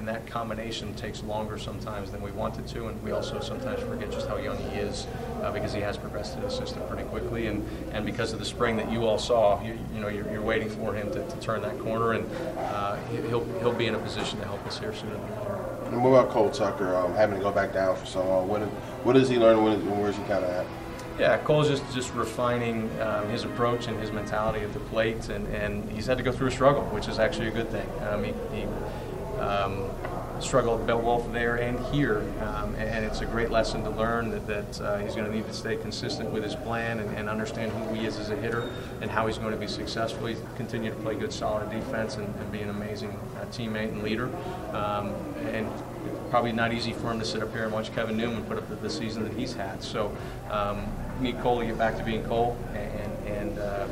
and 0.07 0.15
that 0.15 0.27
combination 0.29 0.95
takes 0.95 1.23
longer 1.25 1.59
sometimes 1.59 2.13
than 2.13 2.23
we 2.23 2.31
want 2.31 2.59
it 2.59 2.67
to, 2.69 2.87
and 2.87 3.03
we 3.03 3.11
also 3.11 3.41
sometimes 3.41 3.81
forget 3.81 4.11
just 4.13 4.29
how 4.29 4.37
young 4.37 4.57
he 4.57 4.77
is 4.77 5.07
uh, 5.43 5.51
because 5.51 5.73
he 5.73 5.81
has 5.81 5.97
progressed 5.97 6.37
in 6.37 6.43
the 6.43 6.51
system 6.51 6.81
pretty 6.87 7.03
quickly, 7.05 7.49
and, 7.49 7.67
and 7.93 8.07
because 8.07 8.33
of 8.33 8.39
the 8.39 8.45
spring 8.45 8.77
that 8.77 8.91
you 8.93 9.05
all 9.05 9.19
saw, 9.19 9.61
you, 9.65 9.77
you 9.93 10.01
know, 10.01 10.07
you're, 10.07 10.31
you're, 10.31 10.43
waiting 10.43 10.71
for 10.71 10.95
him 10.95 11.11
to, 11.11 11.27
to 11.29 11.37
turn 11.41 11.61
that 11.61 11.77
corner, 11.81 12.13
and 12.13 12.31
uh, 12.59 12.97
he'll, 13.29 13.45
he'll 13.59 13.73
be 13.73 13.89
in 13.89 13.97
a 13.97 13.99
position 13.99 14.39
to 14.39 14.45
help 14.45 14.65
us 14.65 14.79
here 14.79 14.95
sooner 14.95 15.13
than 15.13 15.23
later. 15.23 15.59
And 15.87 16.05
what 16.05 16.11
about 16.11 16.31
Cole 16.31 16.51
Tucker 16.51 16.95
um, 16.95 17.13
having 17.15 17.37
to 17.37 17.43
go 17.43 17.51
back 17.51 17.73
down 17.73 17.97
for 17.97 18.07
so 18.07 18.25
long? 18.25 18.47
What, 18.47 18.63
what 19.03 19.15
does 19.15 19.29
he 19.29 19.39
learn? 19.39 19.65
When, 19.65 20.01
where's 20.01 20.17
he 20.17 20.23
kind 20.23 20.45
of 20.45 20.51
at? 20.51 20.67
Yeah, 21.19 21.39
Cole's 21.39 21.69
just, 21.69 21.83
just 21.93 22.13
refining 22.15 22.91
um, 23.01 23.29
his 23.29 23.43
approach 23.43 23.89
and 23.89 23.99
his 23.99 24.13
mentality 24.13 24.61
at 24.61 24.73
the 24.73 24.81
plate, 24.81 25.31
and, 25.31 25.49
and 25.49 25.91
he's 25.91 26.07
had 26.07 26.19
to 26.19 26.23
go 26.23 26.31
through 26.31 26.49
a 26.49 26.53
struggle, 26.53 26.83
which 26.91 27.09
is 27.09 27.19
actually 27.19 27.49
a 27.49 27.53
good 27.53 27.71
thing. 27.71 27.89
Um, 28.09 28.23
he, 28.23 28.33
he 28.53 28.67
um, 29.41 29.91
struggle 30.41 30.83
at 30.89 31.03
Wolf 31.03 31.33
there 31.33 31.57
and 31.57 31.79
here, 31.87 32.19
um, 32.43 32.75
and 32.77 33.05
it's 33.05 33.21
a 33.21 33.27
great 33.27 33.51
lesson 33.51 33.83
to 33.85 33.91
learn 33.91 34.31
that, 34.31 34.47
that 34.47 34.81
uh, 34.81 34.99
he's 34.99 35.15
going 35.15 35.27
to 35.27 35.35
need 35.35 35.47
to 35.47 35.53
stay 35.53 35.77
consistent 35.77 36.31
with 36.31 36.43
his 36.43 36.55
plan 36.55 37.01
and, 37.01 37.17
and, 37.17 37.29
understand 37.29 37.73
who 37.73 37.95
he 37.95 38.07
is 38.07 38.19
as 38.19 38.31
a 38.31 38.37
hitter 38.37 38.71
and 39.01 39.11
how 39.11 39.27
he's 39.27 39.39
going 39.39 39.53
to 39.53 39.59
be 39.59 39.67
successful. 39.67 40.27
He's 40.27 40.41
continue 40.57 40.91
to 40.91 40.97
play 40.97 41.15
good, 41.15 41.33
solid 41.33 41.71
defense 41.71 42.17
and, 42.17 42.27
and 42.27 42.53
be 42.53 42.61
an 42.61 42.71
amazing 42.71 43.19
uh, 43.37 43.45
teammate 43.47 43.89
and 43.89 44.03
leader. 44.03 44.31
Um, 44.73 45.15
and 45.47 45.69
probably 46.31 46.53
not 46.53 46.73
easy 46.73 46.93
for 46.93 47.11
him 47.11 47.19
to 47.19 47.25
sit 47.25 47.43
up 47.43 47.53
here 47.53 47.65
and 47.65 47.73
watch 47.73 47.95
Kevin 47.95 48.17
Newman 48.17 48.45
put 48.45 48.59
up 48.59 48.69
the, 48.69 48.77
the 48.77 48.91
season 48.91 49.25
that 49.25 49.33
he's 49.33 49.55
had. 49.55 49.83
So 49.83 50.17
um, 50.51 50.87
need 51.21 51.41
Cole 51.41 51.61
to 51.61 51.67
get 51.67 51.79
back 51.79 51.97
to 51.97 52.05
being 52.05 52.25
Cole, 52.25 52.57
and 52.75 53.17
and, 53.27 53.59
uh, 53.59 53.87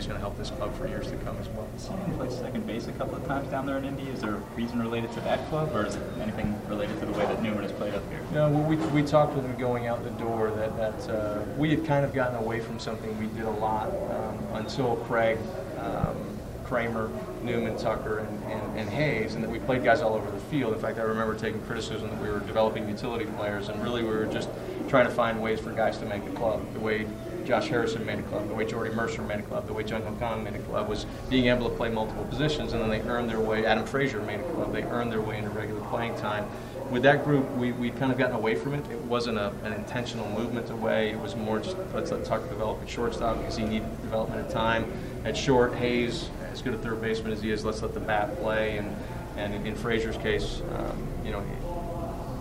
he's 0.00 0.06
going 0.06 0.16
to 0.16 0.20
help 0.20 0.38
this 0.38 0.48
club 0.50 0.74
for 0.76 0.88
years 0.88 1.10
to 1.10 1.16
come 1.18 1.36
as 1.36 1.48
well. 1.50 1.68
Saw 1.76 1.94
him 1.94 2.16
play 2.16 2.30
second 2.30 2.66
base 2.66 2.88
a 2.88 2.92
couple 2.92 3.16
of 3.16 3.26
times 3.26 3.48
down 3.48 3.66
there 3.66 3.76
in 3.76 3.84
Indy. 3.84 4.04
Is 4.04 4.22
there 4.22 4.36
a 4.36 4.38
reason 4.56 4.80
related 4.80 5.12
to 5.12 5.20
that 5.20 5.46
club, 5.50 5.74
or 5.74 5.84
is 5.84 5.96
it 5.96 6.02
anything 6.22 6.58
related 6.68 6.98
to 7.00 7.06
the 7.06 7.12
way 7.12 7.26
that 7.26 7.42
Newman 7.42 7.62
has 7.62 7.72
played 7.72 7.94
up 7.94 8.02
here? 8.08 8.20
No, 8.32 8.48
well, 8.48 8.62
we, 8.62 8.76
we 8.76 9.02
talked 9.02 9.34
with 9.34 9.44
him 9.44 9.54
going 9.58 9.88
out 9.88 10.02
the 10.02 10.10
door 10.12 10.52
that, 10.52 10.74
that 10.78 11.14
uh, 11.14 11.44
we 11.58 11.68
had 11.68 11.84
kind 11.84 12.06
of 12.06 12.14
gotten 12.14 12.36
away 12.36 12.60
from 12.60 12.78
something 12.78 13.18
we 13.18 13.26
did 13.36 13.44
a 13.44 13.50
lot 13.50 13.88
um, 14.10 14.38
until 14.54 14.96
Craig 14.96 15.36
um, 15.78 16.16
Kramer, 16.64 17.10
Newman, 17.42 17.76
Tucker, 17.76 18.20
and, 18.20 18.44
and, 18.44 18.78
and 18.78 18.88
Hayes, 18.88 19.34
and 19.34 19.42
that 19.42 19.50
we 19.50 19.58
played 19.58 19.82
guys 19.82 20.02
all 20.02 20.14
over 20.14 20.30
the 20.30 20.38
field. 20.38 20.72
In 20.72 20.78
fact, 20.78 20.98
I 20.98 21.02
remember 21.02 21.34
taking 21.34 21.60
criticism 21.62 22.08
that 22.10 22.22
we 22.22 22.30
were 22.30 22.38
developing 22.38 22.88
utility 22.88 23.24
players, 23.24 23.68
and 23.68 23.82
really 23.82 24.04
we 24.04 24.10
were 24.10 24.26
just 24.26 24.48
trying 24.88 25.06
to 25.06 25.12
find 25.12 25.42
ways 25.42 25.58
for 25.58 25.72
guys 25.72 25.98
to 25.98 26.06
make 26.06 26.24
the 26.24 26.30
club. 26.30 26.64
The 26.72 26.78
way 26.78 27.06
Josh 27.44 27.68
Harrison 27.68 28.04
made 28.04 28.18
a 28.18 28.22
club, 28.22 28.48
the 28.48 28.54
way 28.54 28.64
Jordy 28.64 28.94
Mercer 28.94 29.22
made 29.22 29.40
a 29.40 29.42
club, 29.42 29.66
the 29.66 29.72
way 29.72 29.84
Jung 29.84 30.02
Ho 30.02 30.38
made 30.38 30.54
a 30.54 30.58
club 30.60 30.88
was 30.88 31.06
being 31.28 31.46
able 31.46 31.68
to 31.68 31.76
play 31.76 31.88
multiple 31.88 32.24
positions, 32.24 32.72
and 32.72 32.82
then 32.82 32.90
they 32.90 33.00
earned 33.02 33.28
their 33.28 33.40
way. 33.40 33.66
Adam 33.66 33.84
Frazier 33.84 34.20
made 34.22 34.40
a 34.40 34.52
club; 34.54 34.72
they 34.72 34.82
earned 34.84 35.12
their 35.12 35.20
way 35.20 35.38
into 35.38 35.50
regular 35.50 35.80
playing 35.88 36.14
time. 36.16 36.46
With 36.90 37.02
that 37.04 37.24
group, 37.24 37.50
we 37.52 37.72
we'd 37.72 37.96
kind 37.98 38.10
of 38.10 38.18
gotten 38.18 38.36
away 38.36 38.54
from 38.54 38.74
it. 38.74 38.84
It 38.90 39.00
wasn't 39.02 39.38
a, 39.38 39.52
an 39.64 39.72
intentional 39.72 40.28
movement 40.30 40.70
away. 40.70 41.10
It 41.10 41.20
was 41.20 41.36
more 41.36 41.60
just 41.60 41.76
let's 41.94 42.10
let 42.10 42.24
Tucker 42.24 42.48
develop 42.48 42.82
at 42.82 42.88
shortstop 42.88 43.38
because 43.38 43.56
he 43.56 43.64
needed 43.64 44.02
development 44.02 44.46
of 44.46 44.52
time. 44.52 44.90
At 45.24 45.36
short, 45.36 45.74
Hayes, 45.74 46.30
as 46.52 46.62
good 46.62 46.74
a 46.74 46.78
third 46.78 47.00
baseman 47.00 47.32
as 47.32 47.42
he 47.42 47.50
is, 47.50 47.64
let's 47.64 47.82
let 47.82 47.94
the 47.94 48.00
bat 48.00 48.36
play. 48.40 48.78
And 48.78 48.96
and 49.36 49.66
in 49.66 49.74
Frazier's 49.74 50.16
case, 50.16 50.62
um, 50.76 51.06
you 51.24 51.30
know, 51.30 51.42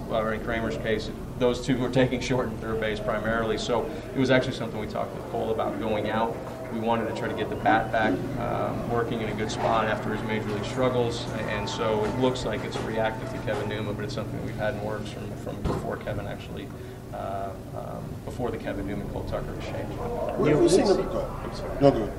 well, 0.09 0.21
or 0.21 0.33
in 0.33 0.43
Kramer's 0.43 0.77
case, 0.77 1.09
those 1.39 1.65
two 1.65 1.77
were 1.77 1.89
taking 1.89 2.19
short 2.19 2.49
and 2.49 2.59
third 2.59 2.79
base 2.79 2.99
primarily. 2.99 3.57
So 3.57 3.89
it 4.13 4.19
was 4.19 4.29
actually 4.29 4.53
something 4.53 4.79
we 4.79 4.87
talked 4.87 5.15
with 5.15 5.25
Cole 5.31 5.51
about 5.51 5.79
going 5.79 6.09
out. 6.09 6.35
We 6.73 6.79
wanted 6.79 7.09
to 7.09 7.15
try 7.15 7.27
to 7.27 7.33
get 7.33 7.49
the 7.49 7.55
bat 7.55 7.91
back 7.91 8.13
um, 8.39 8.91
working 8.91 9.21
in 9.21 9.29
a 9.29 9.33
good 9.33 9.49
spot 9.49 9.87
after 9.87 10.13
his 10.13 10.21
major 10.27 10.49
league 10.49 10.65
struggles, 10.65 11.25
and 11.47 11.67
so 11.67 12.05
it 12.05 12.19
looks 12.19 12.45
like 12.45 12.63
it's 12.63 12.77
reactive 12.81 13.31
to 13.31 13.37
Kevin 13.39 13.67
Newman, 13.67 13.95
but 13.95 14.05
it's 14.05 14.13
something 14.13 14.45
we've 14.45 14.55
had 14.55 14.75
in 14.75 14.83
works 14.83 15.09
from, 15.09 15.35
from 15.37 15.59
before 15.63 15.97
Kevin 15.97 16.27
actually, 16.27 16.67
uh, 17.11 17.49
um, 17.75 18.03
before 18.23 18.51
the 18.51 18.57
Kevin 18.57 18.85
Newman 18.85 19.09
Cole 19.09 19.23
Tucker 19.23 19.51
exchange. 19.55 19.89
Where 20.37 20.53
have 20.53 20.61
you 20.61 20.69
seen 20.69 20.85
the, 20.85 20.95
no, 21.81 21.89
go 21.89 22.03
ahead. 22.03 22.13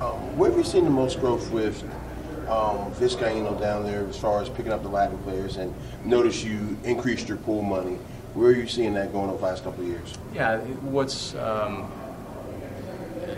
Um, 0.00 0.38
where 0.38 0.48
have 0.50 0.58
you 0.58 0.64
seen 0.64 0.84
the 0.84 0.90
most 0.90 1.18
growth 1.18 1.50
with 1.50 1.82
um, 2.50 2.92
Vizcaíno 2.92 3.58
down 3.60 3.84
there 3.84 4.06
as 4.06 4.18
far 4.18 4.42
as 4.42 4.48
picking 4.48 4.72
up 4.72 4.82
the 4.82 4.88
Latin 4.88 5.18
players? 5.18 5.56
And 5.56 5.74
notice 6.04 6.42
you 6.42 6.76
increased 6.84 7.28
your 7.28 7.38
pool 7.38 7.62
money. 7.62 7.98
Where 8.34 8.50
are 8.50 8.54
you 8.54 8.68
seeing 8.68 8.94
that 8.94 9.12
going 9.12 9.28
over 9.28 9.38
the 9.38 9.44
last 9.44 9.64
couple 9.64 9.82
of 9.82 9.88
years? 9.88 10.14
Yeah, 10.34 10.58
what's 10.58 11.34
um, 11.34 11.90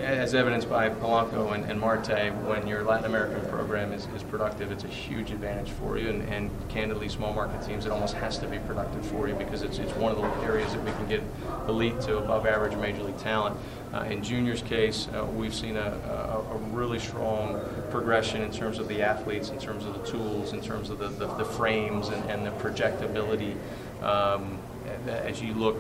as 0.03 0.35
evidenced 0.35 0.69
by 0.69 0.89
Polanco 0.89 1.55
and, 1.55 1.65
and 1.65 1.79
Marte, 1.79 2.33
when 2.45 2.67
your 2.67 2.83
Latin 2.83 3.07
American 3.07 3.49
program 3.49 3.93
is, 3.93 4.07
is 4.17 4.23
productive, 4.25 4.73
it's 4.73 4.83
a 4.85 4.89
huge 4.89 5.31
advantage 5.31 5.71
for 5.71 5.97
you. 5.97 6.09
And, 6.09 6.23
and, 6.29 6.51
candidly, 6.69 7.09
small 7.09 7.33
market 7.33 7.65
teams, 7.67 7.87
it 7.87 7.93
almost 7.93 8.15
has 8.15 8.39
to 8.39 8.47
be 8.47 8.59
productive 8.59 9.05
for 9.07 9.29
you 9.29 9.35
because 9.35 9.63
it's, 9.63 9.79
it's 9.79 9.93
one 9.97 10.11
of 10.11 10.19
the 10.19 10.25
areas 10.45 10.73
that 10.73 10.83
we 10.85 10.91
can 10.93 11.07
get 11.07 11.23
elite 11.69 12.01
to 12.01 12.19
above 12.19 12.47
average 12.47 12.77
major 12.77 13.03
league 13.03 13.19
talent. 13.19 13.57
Uh, 13.93 14.01
in 14.05 14.23
Junior's 14.23 14.63
case, 14.63 15.09
uh, 15.09 15.25
we've 15.25 15.55
seen 15.55 15.77
a, 15.77 15.81
a, 15.81 16.55
a, 16.55 16.57
really 16.71 16.99
strong 16.99 17.61
progression 17.91 18.41
in 18.41 18.51
terms 18.51 18.79
of 18.79 18.89
the 18.89 19.03
athletes, 19.03 19.51
in 19.51 19.59
terms 19.59 19.85
of 19.85 19.93
the 19.93 20.11
tools, 20.11 20.55
in 20.55 20.63
terms 20.63 20.89
of 20.89 20.99
the, 20.99 21.09
the, 21.09 21.27
the 21.35 21.45
frames 21.45 22.09
and, 22.09 22.31
and, 22.31 22.47
the 22.47 22.51
projectability. 22.53 23.55
Um, 24.03 24.59
as 25.07 25.41
you 25.43 25.55
look 25.55 25.77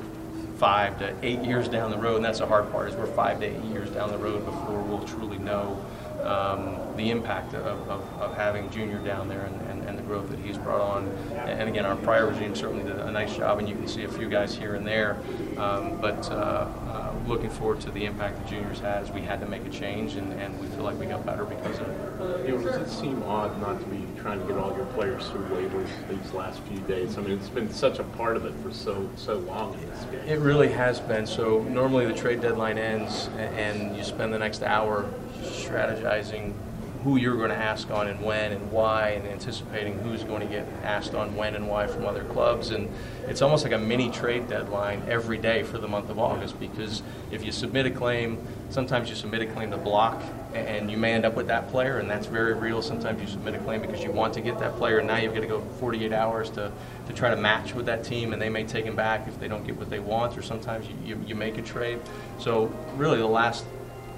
five 0.62 0.97
to 0.97 1.12
eight 1.25 1.40
years 1.40 1.66
down 1.66 1.90
the 1.90 1.99
road, 1.99 2.14
and 2.14 2.25
that's 2.25 2.38
the 2.38 2.47
hard 2.47 2.71
part, 2.71 2.88
is 2.88 2.95
we're 2.95 3.04
five 3.04 3.40
to 3.40 3.47
eight 3.47 3.64
years 3.64 3.90
down 3.90 4.12
the 4.12 4.16
road 4.16 4.45
before 4.45 4.81
we'll 4.83 5.04
truly 5.09 5.37
know 5.38 5.76
um, 6.23 6.78
the 6.97 7.11
impact 7.11 7.52
of, 7.52 7.66
of, 7.88 8.00
of, 8.21 8.37
having 8.37 8.71
Junior 8.71 8.99
down 8.99 9.26
there 9.26 9.40
and, 9.40 9.61
and, 9.62 9.83
and, 9.88 9.99
the 9.99 10.02
growth 10.02 10.31
that 10.31 10.38
he's 10.38 10.57
brought 10.57 10.81
on. 10.81 11.09
And 11.35 11.69
again, 11.69 11.85
our 11.85 11.97
prior 11.97 12.28
regime 12.28 12.54
certainly 12.54 12.85
did 12.85 12.97
a 12.97 13.11
nice 13.11 13.37
job, 13.37 13.59
and 13.59 13.69
you 13.69 13.75
can 13.75 13.88
see 13.88 14.04
a 14.04 14.09
few 14.09 14.28
guys 14.28 14.54
here 14.54 14.76
and 14.76 14.87
there. 14.87 15.16
Um, 15.59 16.00
but 16.00 16.31
uh, 16.31 16.35
uh, 16.35 17.12
looking 17.26 17.50
forward 17.50 17.81
to 17.81 17.90
the 17.90 18.04
impact 18.04 18.38
that 18.38 18.47
Junior's 18.47 18.78
had 18.78 19.02
as 19.02 19.11
we 19.11 19.21
had 19.21 19.40
to 19.40 19.47
make 19.47 19.66
a 19.66 19.71
change, 19.71 20.14
and, 20.14 20.33
and 20.35 20.61
we 20.61 20.69
feel 20.69 20.85
like 20.85 20.97
we 20.97 21.07
got 21.07 21.26
better 21.26 21.45
because 21.45 21.81
of 21.81 21.88
it. 21.88 22.12
You 22.47 22.57
know, 22.57 22.62
does 22.62 22.76
it 22.76 22.88
seem 22.88 23.23
odd 23.25 23.61
not 23.61 23.81
to 23.81 23.87
be 23.87 24.07
trying 24.21 24.41
to 24.41 24.47
get 24.47 24.57
all 24.57 24.75
your 24.76 24.87
players 24.87 25.29
through 25.29 25.45
waivers 25.47 25.88
these 26.09 26.33
last 26.33 26.61
few 26.62 26.79
days? 26.81 27.19
I 27.19 27.23
mean, 27.23 27.38
it's 27.38 27.49
been 27.49 27.71
such 27.73 27.99
a 27.99 28.05
part 28.05 28.37
of 28.37 28.45
it 28.45 28.55
for 28.62 28.73
so 28.73 29.09
so 29.17 29.38
long 29.38 29.75
in 29.75 29.91
this 29.91 30.05
game. 30.05 30.21
It 30.26 30.38
really 30.38 30.69
has 30.69 31.00
been. 31.00 31.26
So 31.26 31.62
normally 31.62 32.07
the 32.07 32.14
trade 32.14 32.41
deadline 32.41 32.79
ends, 32.79 33.29
and 33.38 33.97
you 33.97 34.05
spend 34.05 34.33
the 34.33 34.38
next 34.38 34.62
hour 34.62 35.09
strategizing 35.43 36.55
who 37.02 37.17
you're 37.17 37.37
going 37.37 37.50
to 37.50 37.57
ask 37.57 37.91
on 37.91 38.07
and 38.07 38.23
when 38.23 38.52
and 38.52 38.71
why, 38.71 39.11
and 39.11 39.26
anticipating 39.26 39.99
who's 39.99 40.23
going 40.23 40.41
to 40.41 40.47
get 40.47 40.67
asked 40.85 41.14
on 41.14 41.35
when 41.35 41.57
and 41.57 41.69
why 41.69 41.87
from 41.87 42.07
other 42.07 42.23
clubs. 42.25 42.71
And 42.71 42.88
it's 43.26 43.43
almost 43.43 43.64
like 43.64 43.73
a 43.73 43.79
mini 43.79 44.11
trade 44.11 44.49
deadline 44.49 45.02
every 45.09 45.38
day 45.38 45.64
for 45.64 45.79
the 45.79 45.88
month 45.88 46.11
of 46.11 46.19
August 46.19 46.61
because 46.61 47.02
if 47.33 47.45
you 47.45 47.50
submit 47.50 47.87
a 47.87 47.91
claim, 47.91 48.38
sometimes 48.71 49.09
you 49.09 49.17
submit 49.17 49.43
a 49.43 49.47
claim 49.47 49.73
to 49.73 49.76
block 49.76 50.23
and 50.54 50.90
you 50.90 50.97
may 50.97 51.12
end 51.12 51.25
up 51.25 51.35
with 51.35 51.47
that 51.49 51.68
player, 51.71 51.99
and 51.99 52.11
that's 52.11 52.26
very 52.26 52.54
real. 52.54 52.82
Sometimes 52.82 53.21
you 53.21 53.26
submit 53.26 53.54
a 53.54 53.59
claim 53.59 53.80
because 53.80 54.02
you 54.02 54.11
want 54.11 54.35
to 54.35 54.40
get 54.40 54.59
that 54.59 54.76
player, 54.76 54.99
and 54.99 55.06
now 55.06 55.16
you've 55.16 55.35
got 55.35 55.40
to 55.40 55.47
go 55.47 55.61
48 55.80 56.12
hours 56.12 56.50
to, 56.50 56.73
to 57.06 57.12
try 57.12 57.30
to 57.30 57.37
match 57.37 57.75
with 57.75 57.87
that 57.87 58.04
team, 58.04 58.32
and 58.32 58.40
they 58.40 58.49
may 58.49 58.64
take 58.64 58.85
him 58.85 58.97
back 58.97 59.26
if 59.28 59.38
they 59.40 59.49
don't 59.49 59.66
get 59.66 59.76
what 59.76 59.90
they 59.90 60.00
want, 60.00 60.37
or 60.37 60.42
sometimes 60.42 60.87
you, 60.87 60.94
you, 61.04 61.25
you 61.28 61.35
make 61.35 61.59
a 61.59 61.62
trade. 61.62 61.99
So, 62.38 62.66
really, 62.97 63.18
the 63.18 63.26
last 63.26 63.64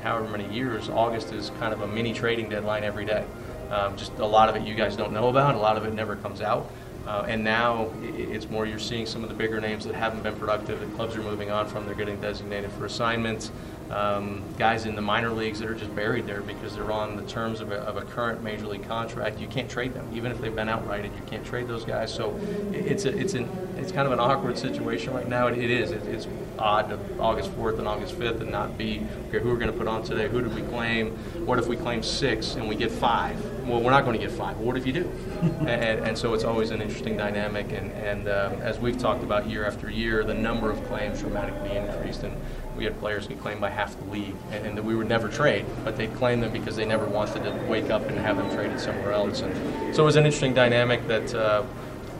however 0.02 0.28
many 0.28 0.52
years, 0.54 0.88
August 0.88 1.32
is 1.32 1.50
kind 1.58 1.72
of 1.72 1.80
a 1.80 1.86
mini 1.86 2.12
trading 2.12 2.48
deadline 2.48 2.84
every 2.84 3.04
day. 3.04 3.24
Um, 3.70 3.96
just 3.96 4.12
a 4.18 4.26
lot 4.26 4.48
of 4.48 4.56
it 4.56 4.62
you 4.62 4.74
guys 4.74 4.96
don't 4.96 5.12
know 5.12 5.28
about, 5.28 5.54
a 5.54 5.58
lot 5.58 5.76
of 5.76 5.84
it 5.84 5.94
never 5.94 6.16
comes 6.16 6.40
out. 6.40 6.70
Uh, 7.06 7.26
and 7.28 7.44
now 7.44 7.90
it's 8.02 8.48
more 8.48 8.64
you're 8.64 8.78
seeing 8.78 9.04
some 9.04 9.22
of 9.22 9.28
the 9.28 9.34
bigger 9.34 9.60
names 9.60 9.84
that 9.84 9.94
haven't 9.94 10.22
been 10.22 10.34
productive 10.36 10.80
that 10.80 10.94
clubs 10.94 11.14
are 11.16 11.22
moving 11.22 11.50
on 11.50 11.66
from. 11.66 11.84
They're 11.84 11.94
getting 11.94 12.18
designated 12.20 12.72
for 12.72 12.86
assignments. 12.86 13.50
Um, 13.90 14.42
guys 14.58 14.86
in 14.86 14.96
the 14.96 15.02
minor 15.02 15.30
leagues 15.30 15.58
that 15.60 15.68
are 15.68 15.74
just 15.74 15.94
buried 15.94 16.26
there 16.26 16.40
because 16.40 16.74
they're 16.74 16.90
on 16.90 17.16
the 17.16 17.22
terms 17.24 17.60
of 17.60 17.70
a, 17.70 17.76
of 17.80 17.96
a, 17.96 18.02
current 18.02 18.42
major 18.42 18.66
league 18.66 18.88
contract. 18.88 19.38
You 19.38 19.46
can't 19.46 19.68
trade 19.68 19.92
them, 19.92 20.08
even 20.14 20.32
if 20.32 20.40
they've 20.40 20.54
been 20.54 20.68
outrighted. 20.68 21.14
You 21.14 21.22
can't 21.26 21.44
trade 21.44 21.68
those 21.68 21.84
guys. 21.84 22.12
So 22.12 22.38
it's 22.72 23.04
a, 23.04 23.16
it's 23.16 23.34
an 23.34 23.48
it's 23.76 23.92
kind 23.92 24.06
of 24.06 24.12
an 24.12 24.20
awkward 24.20 24.58
situation 24.58 25.12
right 25.12 25.28
now. 25.28 25.46
it, 25.48 25.58
it 25.58 25.70
is. 25.70 25.90
It, 25.90 26.04
it's 26.06 26.26
odd 26.58 26.88
to 26.90 26.98
August 27.18 27.50
4th 27.52 27.78
and 27.78 27.88
August 27.88 28.18
5th 28.18 28.40
and 28.40 28.50
not 28.50 28.78
be 28.78 29.04
okay. 29.28 29.40
Who 29.40 29.50
are 29.50 29.54
we 29.54 29.60
going 29.60 29.72
to 29.72 29.76
put 29.76 29.88
on 29.88 30.02
today? 30.02 30.28
Who 30.28 30.40
did 30.40 30.54
we 30.54 30.62
claim? 30.62 31.10
What 31.46 31.58
if 31.58 31.66
we 31.66 31.76
claim 31.76 32.02
six 32.02 32.54
and 32.54 32.68
we 32.68 32.76
get 32.76 32.90
five? 32.90 33.38
Well, 33.66 33.80
we're 33.80 33.90
not 33.90 34.04
going 34.04 34.18
to 34.18 34.24
get 34.24 34.34
five. 34.34 34.58
What 34.58 34.76
if 34.76 34.86
you 34.86 34.92
do? 34.92 35.10
and, 35.60 36.04
and, 36.06 36.18
so 36.18 36.34
it's 36.34 36.44
always 36.44 36.70
an 36.70 36.80
interesting 36.80 37.16
dynamic. 37.16 37.72
And, 37.72 37.90
and 37.92 38.28
um, 38.28 38.60
as 38.62 38.78
we've 38.78 38.98
talked 38.98 39.22
about 39.22 39.48
year 39.48 39.66
after 39.66 39.90
year, 39.90 40.24
the 40.24 40.34
number 40.34 40.70
of 40.70 40.82
claims 40.86 41.20
dramatically 41.20 41.76
increased. 41.76 42.22
And 42.22 42.36
we 42.76 42.84
had 42.84 42.98
players 42.98 43.26
get 43.26 43.40
claimed 43.40 43.60
by 43.60 43.70
half 43.70 43.96
the 43.98 44.10
league, 44.10 44.34
and, 44.50 44.66
and 44.66 44.76
that 44.76 44.84
we 44.84 44.94
would 44.94 45.08
never 45.08 45.28
trade, 45.28 45.64
but 45.84 45.96
they'd 45.96 46.12
claim 46.14 46.40
them 46.40 46.52
because 46.52 46.76
they 46.76 46.84
never 46.84 47.06
wanted 47.06 47.44
to 47.44 47.66
wake 47.68 47.90
up 47.90 48.02
and 48.08 48.18
have 48.18 48.36
them 48.36 48.50
traded 48.50 48.80
somewhere 48.80 49.12
else. 49.12 49.42
And 49.42 49.94
so 49.94 50.02
it 50.02 50.06
was 50.06 50.16
an 50.16 50.24
interesting 50.24 50.54
dynamic 50.54 51.06
that 51.06 51.34
uh, 51.34 51.62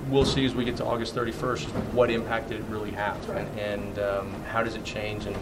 we'll 0.09 0.25
see 0.25 0.45
as 0.45 0.55
we 0.55 0.65
get 0.65 0.77
to 0.77 0.85
August 0.85 1.15
31st 1.15 1.67
what 1.93 2.11
impact 2.11 2.49
did 2.49 2.61
it 2.61 2.67
really 2.69 2.91
have, 2.93 3.29
and, 3.31 3.59
and 3.59 3.99
um, 3.99 4.33
how 4.45 4.63
does 4.63 4.75
it 4.75 4.85
change, 4.85 5.27
and 5.27 5.37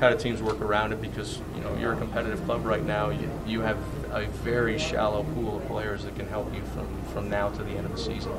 how 0.00 0.10
do 0.10 0.16
teams 0.16 0.42
work 0.42 0.60
around 0.60 0.92
it? 0.92 1.00
Because 1.00 1.38
you 1.54 1.62
know 1.62 1.76
you're 1.78 1.92
a 1.92 1.96
competitive 1.96 2.44
club 2.44 2.64
right 2.64 2.84
now. 2.84 3.10
You, 3.10 3.30
you 3.46 3.60
have 3.60 3.78
a 4.12 4.26
very 4.26 4.78
shallow 4.78 5.24
pool 5.34 5.58
of 5.58 5.66
players 5.66 6.04
that 6.04 6.16
can 6.16 6.28
help 6.28 6.52
you 6.54 6.62
from, 6.74 7.02
from 7.12 7.30
now 7.30 7.50
to 7.50 7.62
the 7.62 7.70
end 7.70 7.86
of 7.86 7.92
the 7.92 7.98
season. 7.98 8.32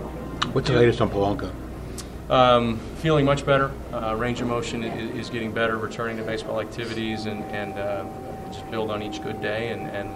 What's 0.54 0.70
the 0.70 0.76
latest 0.76 1.02
on 1.02 1.10
Polanco? 1.10 1.52
Um, 2.30 2.78
feeling 2.98 3.26
much 3.26 3.46
better. 3.46 3.72
Uh, 3.94 4.14
range 4.16 4.42
of 4.42 4.48
motion 4.48 4.84
is, 4.84 5.28
is, 5.28 5.30
getting 5.30 5.54
better. 5.54 5.78
Returning 5.78 6.18
to 6.18 6.24
baseball 6.24 6.60
activities 6.60 7.26
and, 7.26 7.42
and 7.46 7.74
uh, 7.74 8.06
just 8.48 8.70
build 8.72 8.92
on 8.92 9.02
each 9.02 9.22
good 9.22 9.42
day. 9.42 9.70
And, 9.70 9.88
and 9.88 10.10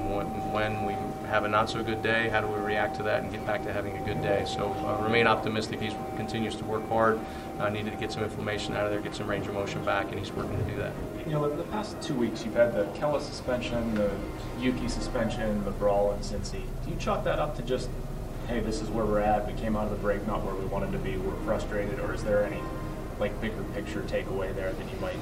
when 0.54 0.86
we 0.86 0.94
have 1.28 1.46
a 1.46 1.48
not 1.48 1.70
so 1.70 1.84
good 1.84 2.04
day, 2.04 2.30
how 2.30 2.42
do 2.42 2.48
we 2.48 2.60
react 2.60 2.98
to 2.98 3.04
that 3.04 3.24
and 3.24 3.32
get 3.32 3.46
back 3.46 3.64
to 3.64 3.74
having 3.74 3.98
a 3.98 4.02
good 4.02 4.22
day? 4.22 4.44
So 4.46 4.74
uh, 4.74 5.04
remain 5.04 5.28
optimistic. 5.28 5.80
He 5.80 5.96
continues 6.18 6.56
to 6.56 6.66
work 6.66 6.88
hard. 6.90 7.20
I 7.60 7.70
needed 7.70 7.92
to 7.92 7.98
get 7.98 8.12
some 8.12 8.24
inflammation 8.24 8.76
out 8.76 8.86
of 8.86 8.92
there, 8.92 9.00
get 9.00 9.16
some 9.16 9.28
range 9.28 9.48
of 9.48 9.54
motion 9.54 9.84
back, 9.86 10.10
and 10.10 10.20
he's 10.20 10.32
working 10.32 10.58
to 10.58 10.72
do 10.72 10.78
that. 10.78 10.94
You 11.26 11.34
know, 11.34 11.46
over 11.46 11.56
the 11.56 11.64
past 11.64 12.02
two 12.02 12.16
weeks, 12.16 12.44
you've 12.44 12.56
had 12.56 12.74
the 12.74 12.86
Kela 13.00 13.22
suspension, 13.22 13.96
the 13.96 14.12
Yuki 14.60 14.88
suspension, 14.88 15.64
the 15.64 15.72
brawl 15.72 16.12
in 16.14 16.20
Cincy. 16.20 16.64
Do 16.84 16.90
you 16.90 16.98
chalk 16.98 17.24
that 17.24 17.40
up 17.40 17.56
to 17.58 17.62
just 17.62 17.90
hey, 18.48 18.60
this 18.60 18.82
is 18.82 18.90
where 18.90 19.06
we're 19.06 19.20
at. 19.20 19.48
We 19.48 19.54
came 19.54 19.78
out 19.78 19.86
of 19.86 19.92
the 19.92 19.98
break 19.98 20.28
not 20.28 20.44
where 20.44 20.54
we 20.54 20.66
wanted 20.66 20.92
to 20.92 20.98
be. 20.98 21.16
We're 21.16 21.40
frustrated, 21.46 22.00
or 22.02 22.14
is 22.14 22.24
there 22.24 22.44
any 22.44 22.60
like 23.20 23.40
bigger 23.40 23.64
picture 23.76 24.02
takeaway 24.02 24.54
there 24.54 24.74
that 24.74 24.92
you 24.92 25.00
might 25.00 25.16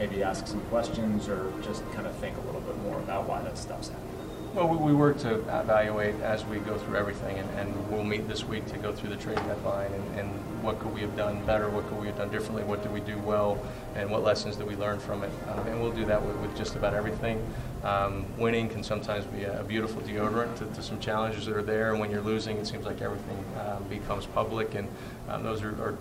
maybe 0.00 0.22
ask 0.22 0.46
some 0.46 0.62
questions 0.62 1.28
or 1.28 1.52
just 1.62 1.84
kind 1.92 2.06
of 2.06 2.16
think 2.16 2.34
a 2.38 2.40
little 2.46 2.62
bit 2.62 2.76
more 2.82 2.98
about 3.00 3.28
why 3.28 3.42
that 3.42 3.58
stuff's 3.58 3.90
happening? 3.90 4.06
Well, 4.54 4.66
we, 4.66 4.92
work 4.92 5.18
to 5.18 5.34
evaluate 5.60 6.16
as 6.22 6.44
we 6.44 6.58
go 6.58 6.76
through 6.76 6.96
everything, 6.96 7.38
and, 7.38 7.48
and 7.50 7.90
we'll 7.90 8.02
meet 8.02 8.26
this 8.26 8.42
week 8.42 8.66
to 8.72 8.78
go 8.78 8.92
through 8.92 9.10
the 9.10 9.16
trade 9.16 9.36
deadline 9.36 9.92
and, 9.92 10.18
and 10.18 10.28
what 10.62 10.80
could 10.80 10.92
we 10.92 11.02
have 11.02 11.16
done 11.16 11.44
better, 11.46 11.68
what 11.68 11.86
could 11.88 12.00
we 12.00 12.08
have 12.08 12.16
done 12.16 12.30
differently, 12.30 12.64
what 12.64 12.82
did 12.82 12.92
we 12.92 13.00
do 13.00 13.16
well, 13.18 13.62
and 13.94 14.10
what 14.10 14.24
lessons 14.24 14.56
did 14.56 14.66
we 14.66 14.74
learn 14.74 14.98
from 14.98 15.22
it. 15.22 15.30
Um, 15.50 15.66
and 15.68 15.80
we'll 15.80 15.92
do 15.92 16.04
that 16.06 16.20
with, 16.24 16.34
with 16.38 16.56
just 16.56 16.74
about 16.74 16.94
everything. 16.94 17.46
Um, 17.84 18.24
winning 18.38 18.68
can 18.68 18.82
sometimes 18.82 19.24
be 19.26 19.44
a, 19.44 19.62
beautiful 19.62 20.02
deodorant 20.02 20.56
to, 20.58 20.64
to, 20.64 20.82
some 20.82 20.98
challenges 20.98 21.46
that 21.46 21.56
are 21.56 21.62
there, 21.62 21.92
and 21.92 22.00
when 22.00 22.10
you're 22.10 22.20
losing, 22.20 22.56
it 22.56 22.66
seems 22.66 22.84
like 22.84 23.02
everything 23.02 23.44
um, 23.60 23.84
becomes 23.84 24.26
public, 24.26 24.74
and 24.74 24.88
um, 25.28 25.44
those 25.44 25.62
are, 25.62 25.70
are 25.80 25.96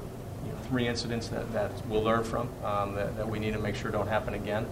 you 0.45 0.51
know, 0.51 0.57
three 0.69 0.87
incidents 0.87 1.27
that, 1.29 1.51
that 1.53 1.71
we'll 1.87 2.03
learn 2.03 2.23
from 2.23 2.49
um, 2.63 2.95
that, 2.95 3.15
that 3.17 3.27
we 3.27 3.39
need 3.39 3.53
to 3.53 3.59
make 3.59 3.75
sure 3.75 3.91
don't 3.91 4.07
happen 4.07 4.33
again. 4.33 4.65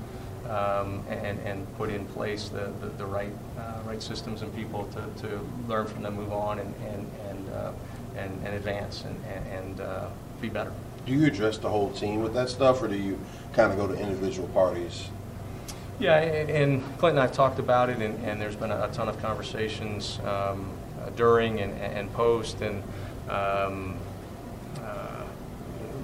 um, 0.49 1.03
and, 1.09 1.39
and 1.39 1.77
put 1.77 1.89
in 1.89 2.05
place 2.05 2.49
the, 2.49 2.71
the, 2.79 2.87
the 2.97 3.05
right, 3.05 3.31
uh, 3.57 3.79
right 3.85 4.01
systems 4.01 4.41
and 4.41 4.55
people 4.55 4.85
to, 4.87 5.27
to 5.27 5.39
learn 5.67 5.87
from 5.87 6.03
them, 6.03 6.15
move 6.15 6.31
on, 6.31 6.59
and, 6.59 6.73
and, 6.85 7.11
and, 7.29 7.49
uh, 7.49 7.71
and, 8.15 8.45
and 8.45 8.55
advance 8.55 9.03
and, 9.03 9.25
and, 9.51 9.81
uh, 9.81 10.07
be 10.41 10.49
better. 10.49 10.71
Do 11.05 11.13
you 11.13 11.25
address 11.25 11.57
the 11.57 11.69
whole 11.69 11.91
team 11.91 12.21
with 12.21 12.33
that 12.35 12.49
stuff, 12.49 12.81
or 12.81 12.87
do 12.87 12.95
you 12.95 13.19
kind 13.53 13.71
of 13.71 13.77
go 13.77 13.87
to 13.87 13.99
individual 13.99 14.47
parties? 14.49 15.07
Yeah, 15.99 16.17
and 16.17 16.49
and 16.49 16.97
Clint 16.99 17.13
and 17.13 17.19
I 17.19 17.23
have 17.23 17.31
talked 17.31 17.57
about 17.57 17.89
it, 17.89 17.97
and, 17.99 18.23
and 18.23 18.39
there's 18.39 18.55
been 18.55 18.69
a, 18.69 18.83
a 18.83 18.89
ton 18.93 19.09
of 19.09 19.19
conversations 19.19 20.19
um, 20.25 20.69
during 21.15 21.59
and, 21.59 21.73
and 21.79 22.13
post, 22.13 22.61
and 22.61 22.83
um, 23.29 23.97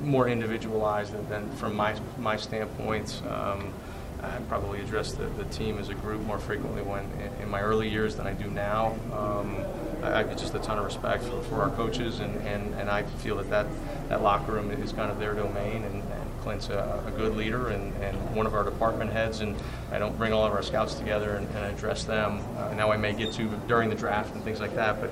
more 0.04 0.28
individualized 0.28 1.14
than, 1.14 1.30
than 1.30 1.52
from 1.56 1.76
my 1.76 1.96
my 2.18 2.38
standpoint. 2.38 3.22
Um, 3.30 3.74
I 4.22 4.38
probably 4.48 4.80
address 4.80 5.12
the, 5.12 5.26
the 5.26 5.44
team 5.46 5.78
as 5.80 5.90
a 5.90 5.96
group 5.96 6.22
more 6.22 6.40
frequently 6.40 6.82
when 6.82 7.04
in, 7.20 7.44
in 7.44 7.50
my 7.50 7.60
early 7.60 7.90
years 7.90 8.16
than 8.16 8.26
I 8.26 8.34
do 8.34 8.50
now. 8.50 8.96
Um, 9.12 9.58
I, 10.02 10.20
I 10.20 10.24
just 10.34 10.56
a 10.56 10.60
ton 10.60 10.78
of 10.78 10.86
respect 10.86 11.24
for, 11.24 11.42
for 11.44 11.62
our 11.62 11.70
coaches, 11.72 12.20
and, 12.20 12.36
and, 12.48 12.74
and 12.76 12.90
I 12.90 13.04
feel 13.04 13.36
that, 13.38 13.50
that 13.50 13.68
that 14.10 14.22
locker 14.22 14.54
room 14.54 14.72
is 14.72 14.94
kind 14.94 15.12
of 15.12 15.20
their 15.20 15.34
domain, 15.34 15.84
and, 15.84 15.96
and 16.04 16.42
Clint's 16.42 16.70
a, 16.70 17.04
a, 17.06 17.12
good 17.12 17.36
leader 17.36 17.70
and, 17.70 17.94
and 18.02 18.36
one 18.36 18.46
of 18.46 18.54
our 18.54 18.64
department 18.64 19.12
heads, 19.12 19.40
and 19.40 19.56
I 19.92 20.00
don't 20.00 20.18
bring 20.18 20.34
all 20.34 20.46
of 20.46 20.54
our 20.54 20.62
scouts 20.62 20.96
together 20.96 21.36
and, 21.36 21.48
and 21.56 21.66
address 21.66 22.04
them. 22.04 22.42
Uh, 22.58 22.74
now 22.74 22.92
I 22.92 22.98
may 22.98 23.14
get 23.14 23.32
to 23.34 23.48
during 23.68 23.90
the 23.90 23.96
draft 23.96 24.34
and 24.36 24.44
things 24.44 24.60
like 24.60 24.76
that, 24.76 25.00
but 25.00 25.10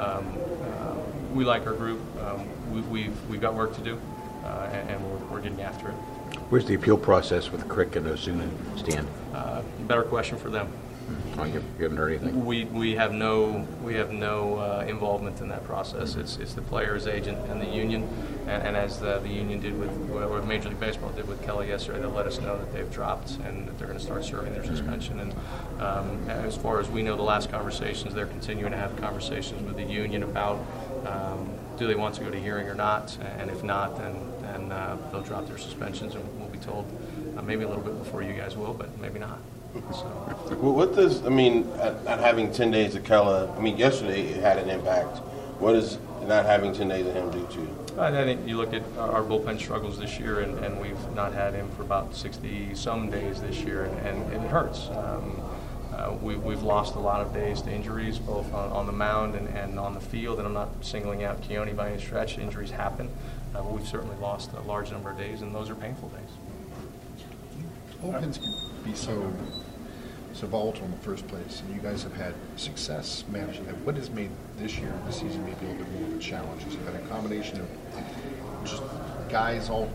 um, 0.00 0.26
uh, 0.62 0.94
we 1.32 1.44
like 1.44 1.66
our 1.66 1.74
group. 1.74 2.00
Um, 2.22 2.48
we, 2.72 2.80
we've, 2.82 3.28
we've 3.28 3.40
got 3.40 3.54
work 3.54 3.74
to 3.76 3.80
do, 3.80 4.00
and, 4.44 4.90
and 4.90 5.04
we're, 5.04 5.26
we're 5.26 5.40
getting 5.40 5.62
after 5.62 5.88
it. 5.88 5.94
Where's 6.50 6.66
the 6.66 6.74
appeal 6.74 6.98
process 6.98 7.50
with 7.50 7.68
Crick 7.68 7.96
and 7.96 8.06
Osuna 8.06 8.48
stand? 8.76 9.08
Uh, 9.34 9.62
better 9.86 10.02
question 10.02 10.38
for 10.38 10.50
them. 10.50 10.70
Oh, 11.38 11.44
you, 11.44 11.64
haven't 11.80 11.96
heard 11.96 12.12
anything? 12.12 12.44
We, 12.44 12.64
we 12.66 12.94
have 12.94 13.12
no 13.12 13.66
we 13.82 13.94
have 13.94 14.12
no 14.12 14.56
uh, 14.56 14.84
involvement 14.86 15.40
in 15.40 15.48
that 15.48 15.64
process. 15.64 16.14
It's, 16.14 16.36
it's 16.36 16.52
the 16.52 16.62
player's 16.62 17.06
agent 17.06 17.38
and 17.48 17.60
the 17.60 17.66
union, 17.66 18.08
and, 18.46 18.62
and 18.62 18.76
as 18.76 19.00
the, 19.00 19.18
the 19.20 19.28
union 19.28 19.60
did 19.60 19.78
with 19.78 19.90
what 19.90 20.46
Major 20.46 20.68
League 20.68 20.78
Baseball 20.80 21.10
did 21.10 21.26
with 21.26 21.42
Kela 21.42 21.66
yesterday, 21.66 22.00
they'll 22.00 22.10
let 22.10 22.26
us 22.26 22.38
know 22.40 22.58
that 22.58 22.72
they've 22.72 22.90
dropped 22.92 23.38
and 23.46 23.66
that 23.66 23.78
they're 23.78 23.88
going 23.88 23.98
to 23.98 24.04
start 24.04 24.24
serving 24.24 24.52
their 24.52 24.64
suspension. 24.64 25.20
And 25.20 25.34
um, 25.80 26.28
as 26.28 26.56
far 26.56 26.80
as 26.80 26.88
we 26.90 27.02
know, 27.02 27.16
the 27.16 27.22
last 27.22 27.50
conversations 27.50 28.14
they're 28.14 28.26
continuing 28.26 28.72
to 28.72 28.78
have 28.78 28.94
conversations 28.96 29.62
with 29.62 29.76
the 29.76 29.84
union 29.84 30.22
about 30.22 30.60
um, 31.06 31.50
do 31.78 31.86
they 31.86 31.94
want 31.94 32.14
to 32.16 32.24
go 32.24 32.30
to 32.30 32.38
hearing 32.38 32.68
or 32.68 32.74
not, 32.74 33.16
and 33.38 33.50
if 33.50 33.64
not, 33.64 33.96
then 33.98 34.14
uh, 34.72 34.96
they'll 35.10 35.22
drop 35.22 35.46
their 35.46 35.58
suspensions, 35.58 36.14
and 36.14 36.40
we'll 36.40 36.48
be 36.48 36.58
told 36.58 36.86
uh, 37.36 37.42
maybe 37.42 37.64
a 37.64 37.68
little 37.68 37.82
bit 37.82 37.98
before 37.98 38.22
you 38.22 38.32
guys 38.32 38.56
will, 38.56 38.74
but 38.74 38.96
maybe 39.00 39.18
not. 39.18 39.38
So. 39.92 40.04
Well, 40.60 40.74
what 40.74 40.94
does 40.94 41.24
I 41.24 41.30
mean? 41.30 41.68
Not 42.04 42.20
having 42.20 42.52
ten 42.52 42.70
days 42.70 42.94
of 42.94 43.04
Kela. 43.04 43.56
I 43.56 43.60
mean, 43.60 43.78
yesterday 43.78 44.22
it 44.26 44.42
had 44.42 44.58
an 44.58 44.68
impact. 44.68 45.18
What 45.58 45.72
does 45.72 45.98
not 46.26 46.44
having 46.44 46.74
ten 46.74 46.88
days 46.88 47.06
of 47.06 47.14
him 47.14 47.30
do 47.30 47.46
to 47.54 47.60
you? 47.60 47.82
I 47.98 48.10
think 48.24 48.46
you 48.48 48.56
look 48.56 48.72
at 48.72 48.82
our 48.98 49.22
bullpen 49.22 49.58
struggles 49.58 49.98
this 49.98 50.18
year, 50.18 50.40
and, 50.40 50.58
and 50.64 50.80
we've 50.80 51.14
not 51.14 51.32
had 51.34 51.52
him 51.52 51.70
for 51.72 51.82
about 51.82 52.14
60 52.14 52.74
some 52.74 53.10
days 53.10 53.40
this 53.42 53.58
year, 53.58 53.84
and, 53.84 53.98
and 54.32 54.44
it 54.44 54.50
hurts. 54.50 54.88
Um, 54.88 55.42
uh, 55.94 56.16
we, 56.22 56.34
have 56.34 56.62
lost 56.62 56.94
a 56.94 56.98
lot 56.98 57.20
of 57.20 57.34
days 57.34 57.60
to 57.62 57.70
injuries, 57.70 58.18
both 58.18 58.52
on, 58.54 58.70
on 58.72 58.86
the 58.86 58.92
mound 58.92 59.34
and, 59.34 59.46
and, 59.48 59.78
on 59.78 59.92
the 59.92 60.00
field. 60.00 60.38
And 60.38 60.46
I'm 60.46 60.54
not 60.54 60.70
singling 60.80 61.22
out 61.22 61.42
Keone 61.42 61.76
by 61.76 61.90
any 61.90 62.00
stretch. 62.00 62.38
Injuries 62.38 62.70
happen. 62.70 63.10
Uh, 63.54 63.62
we've 63.64 63.86
certainly 63.86 64.16
lost 64.16 64.52
a 64.52 64.60
large 64.62 64.90
number 64.90 65.10
of 65.10 65.18
days, 65.18 65.42
and 65.42 65.54
those 65.54 65.68
are 65.68 65.74
painful 65.74 66.08
days. 66.08 66.20
Bullpens 68.02 68.40
can 68.40 68.82
be 68.84 68.94
so 68.94 69.32
so 70.34 70.46
volatile 70.46 70.86
in 70.86 70.90
the 70.90 70.96
first 70.98 71.26
place, 71.28 71.60
and 71.60 71.74
you 71.74 71.80
guys 71.80 72.02
have 72.02 72.14
had 72.14 72.34
success 72.56 73.24
managing 73.30 73.66
that. 73.66 73.76
What 73.78 73.96
has 73.96 74.10
made 74.10 74.30
this 74.56 74.78
year, 74.78 74.92
this 75.06 75.16
season, 75.16 75.44
maybe 75.44 75.66
a 75.66 75.68
little 75.68 75.84
bit 75.84 75.92
more 76.00 76.08
of 76.08 76.16
a 76.16 76.18
challenge? 76.18 76.62
Has 76.62 76.74
it 76.74 76.86
been 76.86 76.96
a 76.96 77.08
combination 77.08 77.60
of 77.60 77.68
just 78.64 78.82
guys 79.28 79.68
all 79.68 79.90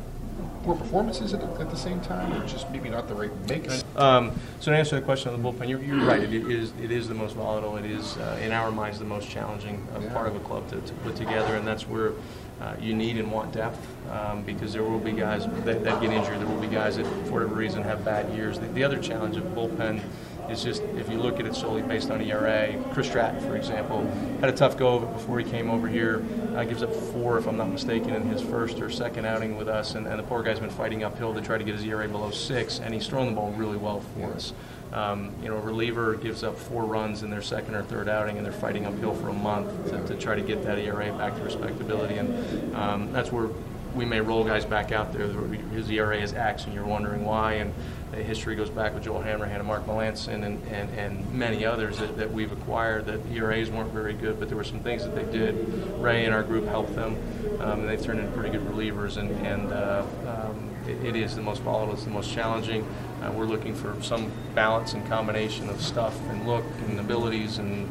poor 0.63 0.75
performances 0.75 1.33
at, 1.33 1.41
at, 1.41 1.69
the 1.69 1.77
same 1.77 1.99
time, 2.01 2.31
or 2.33 2.45
just 2.45 2.69
maybe 2.69 2.89
not 2.89 3.07
the 3.07 3.15
right 3.15 3.31
mix? 3.49 3.83
Um, 3.95 4.31
so 4.59 4.71
to 4.71 4.77
answer 4.77 4.95
the 4.95 5.01
question 5.01 5.33
on 5.33 5.41
the 5.41 5.51
bullpen, 5.51 5.67
you're, 5.67 5.81
you're 5.81 6.05
right. 6.05 6.21
It 6.21 6.33
is 6.33 6.73
it 6.81 6.91
is 6.91 7.07
the 7.07 7.15
most 7.15 7.35
volatile. 7.35 7.77
It 7.77 7.85
is 7.85 8.17
uh, 8.17 8.39
in 8.41 8.51
our 8.51 8.71
minds 8.71 8.99
the 8.99 9.05
most 9.05 9.29
challenging 9.29 9.87
uh, 9.95 9.99
yeah. 9.99 10.13
part 10.13 10.27
of 10.27 10.35
a 10.35 10.39
club 10.41 10.69
to, 10.69 10.79
to, 10.81 10.93
put 10.95 11.15
together, 11.15 11.55
and 11.55 11.65
that's 11.65 11.87
where. 11.87 12.13
Uh, 12.59 12.75
you 12.81 12.95
need 12.95 13.17
and 13.17 13.31
want 13.31 13.51
depth 13.51 13.79
um, 14.11 14.41
because 14.41 14.73
there 14.73 14.83
will 14.83 14.97
be 14.97 15.11
guys 15.11 15.45
that, 15.63 15.83
that, 15.83 16.01
get 16.01 16.11
injured. 16.11 16.39
There 16.39 16.47
will 16.47 16.59
be 16.59 16.67
guys 16.67 16.97
that, 16.97 17.05
for 17.27 17.33
whatever 17.33 17.53
reason, 17.53 17.83
have 17.83 18.03
bad 18.03 18.35
years. 18.35 18.57
The, 18.57 18.65
the 18.69 18.83
other 18.83 18.97
challenge 18.97 19.37
of 19.37 19.43
bullpen 19.53 20.01
is 20.49 20.63
just 20.63 20.81
if 20.95 21.07
you 21.09 21.19
look 21.19 21.39
at 21.39 21.45
it 21.45 21.53
solely 21.53 21.83
based 21.83 22.09
on 22.09 22.19
ERA. 22.19 22.81
Chris 22.93 23.07
Stratton, 23.07 23.41
for 23.41 23.55
example, 23.55 24.09
had 24.39 24.49
a 24.49 24.53
tough 24.53 24.75
go 24.75 24.95
of 24.95 25.03
it 25.03 25.13
before 25.13 25.39
he 25.39 25.49
came 25.49 25.69
over 25.69 25.87
here. 25.87 26.23
Uh, 26.57 26.63
gives 26.63 26.81
up 26.81 26.91
four, 26.91 27.37
if 27.37 27.47
I'm 27.47 27.55
not 27.55 27.69
mistaken, 27.69 28.15
in 28.15 28.23
his 28.23 28.41
first 28.41 28.79
or 28.79 28.89
second 28.89 29.27
outing 29.27 29.57
with 29.57 29.67
us, 29.67 29.93
and, 29.93 30.07
and 30.07 30.17
the 30.17 30.23
poor 30.23 30.41
guy's 30.41 30.59
been 30.59 30.71
fighting 30.71 31.03
uphill 31.03 31.31
to 31.35 31.39
try 31.39 31.55
to 31.55 31.63
get 31.63 31.75
his 31.75 31.85
ERA 31.85 32.07
below 32.07 32.31
six, 32.31 32.79
and 32.79 32.95
he's 32.95 33.05
thrown 33.05 33.27
the 33.27 33.33
ball 33.33 33.51
really 33.51 33.77
well 33.77 33.99
for 33.99 34.33
us. 34.33 34.53
Um, 34.91 35.35
you 35.43 35.49
know, 35.49 35.57
a 35.57 35.61
reliever 35.61 36.15
gives 36.15 36.43
up 36.43 36.57
four 36.57 36.85
runs 36.85 37.21
in 37.21 37.29
their 37.29 37.43
second 37.43 37.75
or 37.75 37.83
third 37.83 38.09
outing, 38.09 38.37
and 38.37 38.43
they're 38.43 38.51
fighting 38.51 38.87
uphill 38.87 39.13
for 39.13 39.29
a 39.29 39.33
month 39.33 39.91
to, 39.91 40.03
to 40.07 40.19
try 40.19 40.33
to 40.33 40.41
get 40.41 40.63
that 40.63 40.79
ERA 40.79 41.15
back 41.15 41.35
to 41.35 41.43
respectability, 41.43 42.15
and 42.15 42.75
um, 42.75 43.13
that's 43.13 43.31
where 43.31 43.49
we 43.97 44.05
may 44.05 44.21
roll 44.21 44.43
guys 44.43 44.63
back 44.63 44.91
out 44.91 45.11
there. 45.11 45.27
His 45.27 45.89
ERA 45.89 46.17
is 46.17 46.33
X, 46.33 46.65
and 46.65 46.73
you're 46.73 46.85
wondering 46.85 47.25
why. 47.25 47.53
And 47.53 47.73
history 48.13 48.55
goes 48.55 48.69
back 48.69 48.93
with 48.93 49.03
Joel 49.03 49.21
Hanrahan 49.21 49.59
and 49.59 49.67
Mark 49.67 49.85
Melancon 49.85 50.45
and, 50.45 50.63
and, 50.67 50.89
and 50.97 51.33
many 51.33 51.65
others 51.65 51.97
that, 51.97 52.15
that 52.17 52.31
we've 52.31 52.51
acquired 52.51 53.07
that 53.07 53.19
ERAs 53.31 53.69
weren't 53.69 53.91
very 53.91 54.13
good, 54.13 54.39
but 54.39 54.47
there 54.47 54.57
were 54.57 54.63
some 54.63 54.79
things 54.79 55.03
that 55.03 55.15
they 55.15 55.25
did. 55.37 55.55
Ray 55.99 56.25
and 56.25 56.33
our 56.33 56.43
group 56.43 56.65
helped 56.67 56.95
them, 56.95 57.17
um, 57.59 57.81
and 57.81 57.89
they've 57.89 58.01
turned 58.01 58.19
into 58.19 58.31
pretty 58.31 58.55
good 58.55 58.65
relievers. 58.67 59.17
And, 59.17 59.31
and 59.45 59.73
uh, 59.73 60.05
um, 60.27 60.69
it, 60.87 61.03
it 61.03 61.15
is 61.15 61.35
the 61.35 61.41
most 61.41 61.61
volatile, 61.63 61.93
it's 61.93 62.03
the 62.03 62.11
most 62.11 62.31
challenging. 62.31 62.87
Uh, 63.21 63.31
we're 63.31 63.45
looking 63.45 63.73
for 63.73 64.01
some 64.03 64.31
balance 64.53 64.93
and 64.93 65.05
combination 65.07 65.69
of 65.69 65.81
stuff 65.81 66.15
and 66.29 66.47
look 66.47 66.63
and 66.87 66.99
abilities 66.99 67.57
and 67.57 67.89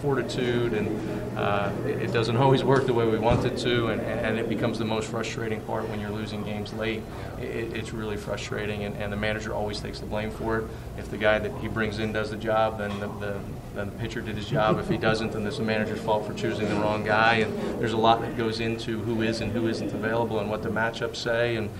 fortitude, 0.00 0.72
and 0.72 1.38
uh, 1.38 1.72
it, 1.86 2.12
doesn't 2.12 2.36
always 2.38 2.64
work 2.64 2.86
the 2.86 2.92
way 2.92 3.06
we 3.06 3.18
want 3.18 3.44
it 3.44 3.56
to, 3.58 3.88
and, 3.88 4.00
and 4.00 4.38
it 4.38 4.48
becomes 4.48 4.78
the 4.78 4.84
most 4.84 5.08
frustrating 5.08 5.60
part 5.62 5.88
when 5.88 6.00
you're 6.00 6.10
losing 6.10 6.42
games 6.42 6.72
late. 6.74 7.02
It, 7.38 7.76
it's 7.76 7.92
really 7.92 8.16
frustrating, 8.16 8.84
and, 8.84 8.96
and, 8.96 9.12
the 9.12 9.16
manager 9.16 9.54
always 9.54 9.80
takes 9.80 10.00
the 10.00 10.06
blame 10.06 10.30
for 10.30 10.58
it. 10.58 10.64
If 10.98 11.10
the 11.10 11.16
guy 11.16 11.38
that 11.38 11.52
he 11.58 11.68
brings 11.68 11.98
in 11.98 12.12
does 12.12 12.30
the 12.30 12.36
job, 12.36 12.78
then 12.78 12.90
the, 13.00 13.06
the, 13.06 13.40
then 13.74 13.90
the 13.90 13.96
pitcher 13.98 14.20
did 14.20 14.36
his 14.36 14.48
job. 14.48 14.78
If 14.78 14.88
he 14.88 14.96
doesn't, 14.96 15.32
then 15.32 15.46
it's 15.46 15.58
the 15.58 15.64
manager's 15.64 16.00
fault 16.00 16.26
for 16.26 16.34
choosing 16.34 16.68
the 16.68 16.76
wrong 16.76 17.04
guy. 17.04 17.36
And 17.36 17.80
there's 17.80 17.92
a 17.92 17.98
lot 17.98 18.20
that 18.20 18.36
goes 18.36 18.60
into 18.60 19.00
who 19.00 19.22
is 19.22 19.40
and 19.40 19.52
who 19.52 19.68
isn't 19.68 19.92
available 19.92 20.40
and 20.40 20.50
what 20.50 20.62
the 20.62 20.68
matchups 20.68 21.16
say. 21.16 21.56
And 21.56 21.70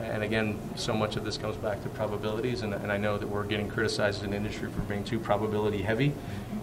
and 0.00 0.22
again, 0.22 0.58
so 0.76 0.94
much 0.94 1.16
of 1.16 1.24
this 1.24 1.36
comes 1.36 1.56
back 1.56 1.82
to 1.82 1.88
probabilities, 1.88 2.62
and, 2.62 2.72
and, 2.72 2.92
I 2.92 2.96
know 2.96 3.18
that 3.18 3.28
we're 3.28 3.44
getting 3.44 3.68
criticized 3.68 4.22
an 4.22 4.32
industry 4.32 4.70
for 4.70 4.80
being 4.82 5.04
too 5.04 5.18
probability 5.18 5.82
heavy. 5.82 6.12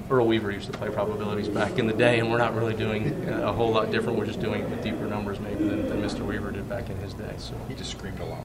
Earl 0.09 0.27
Weaver 0.27 0.51
used 0.51 0.71
to 0.71 0.77
play 0.77 0.89
probabilities 0.89 1.49
back 1.49 1.77
in 1.77 1.87
the 1.87 1.93
day, 1.93 2.19
and 2.19 2.31
we're 2.31 2.37
not 2.37 2.55
really 2.55 2.75
doing 2.75 3.29
uh, 3.29 3.49
a 3.49 3.51
whole 3.51 3.71
lot 3.71 3.91
different. 3.91 4.17
We're 4.17 4.25
just 4.25 4.39
doing 4.39 4.61
it 4.61 4.69
with 4.69 4.83
deeper 4.83 5.05
numbers 5.05 5.39
maybe 5.39 5.67
than, 5.67 5.87
than 5.87 6.01
Mr. 6.01 6.21
Weaver 6.21 6.51
did 6.51 6.69
back 6.69 6.89
in 6.89 6.97
his 6.97 7.13
day. 7.13 7.33
So 7.37 7.55
he 7.67 7.75
just 7.75 7.91
screamed 7.91 8.19
a 8.19 8.25
lot. 8.25 8.44